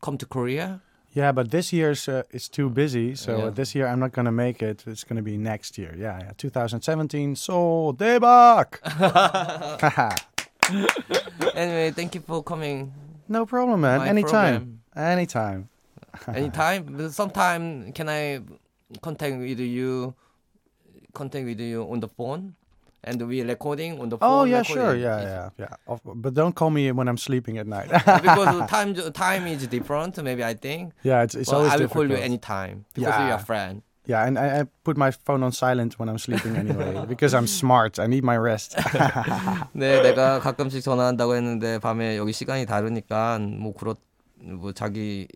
come 0.00 0.16
to 0.18 0.26
Korea? 0.26 0.80
Yeah, 1.12 1.32
but 1.32 1.50
this 1.50 1.72
year's 1.72 2.08
uh, 2.08 2.22
it's 2.30 2.48
too 2.48 2.70
busy, 2.70 3.16
so 3.16 3.36
Yeah. 3.36 3.50
this 3.50 3.74
year 3.74 3.86
I'm 3.88 3.98
not 3.98 4.12
gonna 4.12 4.30
make 4.32 4.62
it. 4.62 4.84
It's 4.86 5.02
gonna 5.04 5.22
be 5.22 5.36
next 5.36 5.76
year. 5.78 5.92
Yeah, 5.98 6.20
yeah. 6.20 6.32
2017. 6.36 7.34
So 7.36 7.92
debak. 7.98 8.78
Anyway, 11.54 11.90
thank 11.90 12.14
you 12.14 12.20
for 12.20 12.42
coming. 12.42 12.92
no 13.28 13.44
problem, 13.46 13.80
man. 13.80 13.98
My 14.00 14.08
Anytime. 14.08 14.80
Anytime. 14.94 15.68
Anytime. 16.28 17.10
Sometime 17.10 17.92
can 17.92 18.08
I 18.08 18.40
contact 19.02 19.36
with 19.38 19.58
you? 19.60 20.14
Contact 21.12 21.44
with 21.44 21.58
you 21.60 21.82
on 21.90 21.98
the 22.00 22.08
phone, 22.08 22.54
and 23.03 23.21
we 23.27 23.41
recording 23.43 23.99
on 24.01 24.09
the 24.09 24.17
phone. 24.17 24.29
Oh 24.31 24.43
yeah, 24.45 24.59
recording. 24.59 24.83
sure. 24.83 24.95
Yeah, 24.95 25.17
It's- 25.21 25.51
yeah, 25.59 25.65
yeah. 25.69 25.75
Of- 25.87 26.01
But 26.03 26.33
don't 26.33 26.55
call 26.55 26.69
me 26.71 26.91
when 26.91 27.07
I'm 27.07 27.17
sleeping 27.17 27.57
at 27.57 27.67
night. 27.67 27.89
because 28.21 28.67
time 28.69 28.93
time 29.13 29.45
is 29.47 29.67
different. 29.67 30.17
Maybe 30.23 30.43
I 30.43 30.53
think. 30.55 30.93
yeah, 31.03 31.21
it's, 31.23 31.35
it's 31.35 31.51
Well, 31.51 31.59
always 31.67 31.73
I 31.73 31.77
will 31.77 31.87
call 31.87 32.03
difficult. 32.03 32.19
you 32.19 32.25
anytime 32.25 32.85
because 32.93 33.13
Yeah. 33.13 33.25
we 33.25 33.31
are 33.31 33.39
friend. 33.39 33.81
Yeah, 34.07 34.21
and 34.25 34.37
I, 34.37 34.61
I 34.61 34.63
put 34.83 34.97
my 34.97 35.09
phone 35.09 35.41
on 35.41 35.51
silent 35.51 35.97
when 35.97 36.09
I'm 36.09 36.19
sleeping 36.19 36.55
anyway 36.55 37.05
because 37.09 37.33
I'm 37.33 37.47
smart. 37.47 37.97
I 37.97 38.05
need 38.05 38.23
my 38.23 38.37
rest. 38.37 38.75
네, 39.73 40.01
내가 40.01 40.39
가끔씩 40.39 40.83
전화한다고 40.83 41.35
했는데 41.35 41.79
밤에 41.79 42.17
여기 42.17 42.31
시간이 42.31 42.65
다르니까 42.65 43.39
뭐 43.39 43.73
그렇 43.73 43.95
뭐 44.41 44.71
자기 44.73 45.27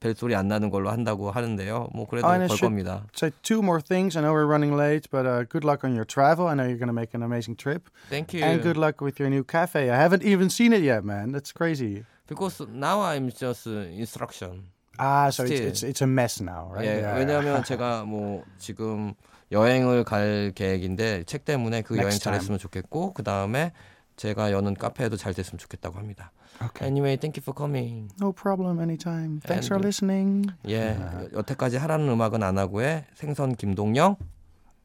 벨소리 0.00 0.34
안 0.34 0.48
나는 0.48 0.70
걸로 0.70 0.90
한다고 0.90 1.30
하는데요. 1.30 1.90
뭐 1.94 2.06
그래도 2.08 2.26
아, 2.26 2.38
네, 2.38 2.46
걸 2.48 2.56
should- 2.56 2.64
겁니다. 2.64 3.04
Say 3.14 3.30
two 3.42 3.60
more 3.60 3.80
things. 3.82 4.16
I 4.16 4.22
know 4.24 4.32
we're 4.32 4.48
running 4.48 4.74
late, 4.74 5.08
but 5.10 5.26
uh, 5.28 5.44
good 5.44 5.62
luck 5.64 5.84
on 5.84 5.92
your 5.94 6.06
travel. 6.06 6.48
I 6.48 6.54
know 6.56 6.64
you're 6.64 6.80
gonna 6.80 6.96
make 6.96 7.12
an 7.14 7.22
amazing 7.22 7.56
trip, 7.56 7.88
Thank 8.08 8.32
you. 8.32 8.42
and 8.42 8.62
good 8.62 8.78
luck 8.80 9.00
with 9.04 9.20
your 9.20 9.28
new 9.28 9.44
cafe. 9.44 9.90
I 9.90 9.96
haven't 10.00 10.24
even 10.24 10.48
seen 10.48 10.72
it 10.72 10.82
yet, 10.82 11.04
man. 11.04 11.32
That's 11.32 11.52
crazy. 11.52 12.04
Because 12.26 12.64
now 12.72 13.02
I'm 13.02 13.28
just 13.30 13.66
instruction. 13.68 14.72
Ah, 14.98 15.28
so 15.30 15.44
it's, 15.44 15.60
it's 15.60 15.82
it's 15.82 16.02
a 16.02 16.06
mess 16.06 16.40
now, 16.40 16.72
right? 16.72 16.84
예, 16.88 17.00
Yeah, 17.04 17.18
왜냐하면 17.20 17.62
제가 17.64 18.04
뭐 18.04 18.42
지금 18.58 19.12
여행을 19.52 20.04
갈 20.04 20.52
계획인데 20.54 21.24
책 21.24 21.44
때문에 21.44 21.82
그 21.82 21.96
여행. 21.98 22.10
잘했으면 22.10 22.58
좋겠고 22.58 23.12
그 23.12 23.22
다음에 23.22 23.72
제가 24.16 24.52
여는 24.52 24.74
카페도 24.74 25.16
잘 25.16 25.32
됐으면 25.34 25.58
좋겠다고 25.58 25.98
합니다. 25.98 26.32
Okay. 26.62 26.86
Anyway, 26.90 27.16
thank 27.16 27.38
you 27.38 27.42
for 27.42 27.54
coming. 27.56 28.08
No 28.20 28.32
problem. 28.32 28.80
Anytime. 28.80 29.40
Thanks 29.40 29.66
for 29.68 29.76
And- 29.76 29.86
listening. 29.86 30.46
예, 30.68 30.98
여태까지 31.32 31.78
하라는 31.78 32.08
음악은 32.08 32.42
안 32.42 32.58
하고의 32.58 33.06
생선 33.14 33.54
김동영입니다. 33.56 34.18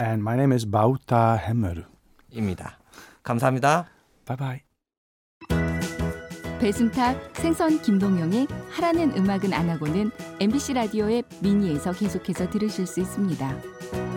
And 0.01 0.21
my 0.21 0.35
name 0.35 0.53
is 0.53 0.65
Bauta 0.65 1.37
Hemmeru. 1.37 1.83
감사합니다. 3.23 3.87
Bye 4.25 4.37
bye. 4.37 4.61
배순탁, 6.59 7.35
생선 7.35 7.81
김동영의 7.81 8.47
하라는 8.71 9.17
음악은 9.17 9.51
안 9.53 9.69
하고는 9.69 10.09
MBC 10.39 10.73
라디오의 10.73 11.23
미니에서 11.41 11.91
계속해서 11.91 12.49
들으실 12.49 12.87
수 12.87 13.01
있습니다. 13.01 14.14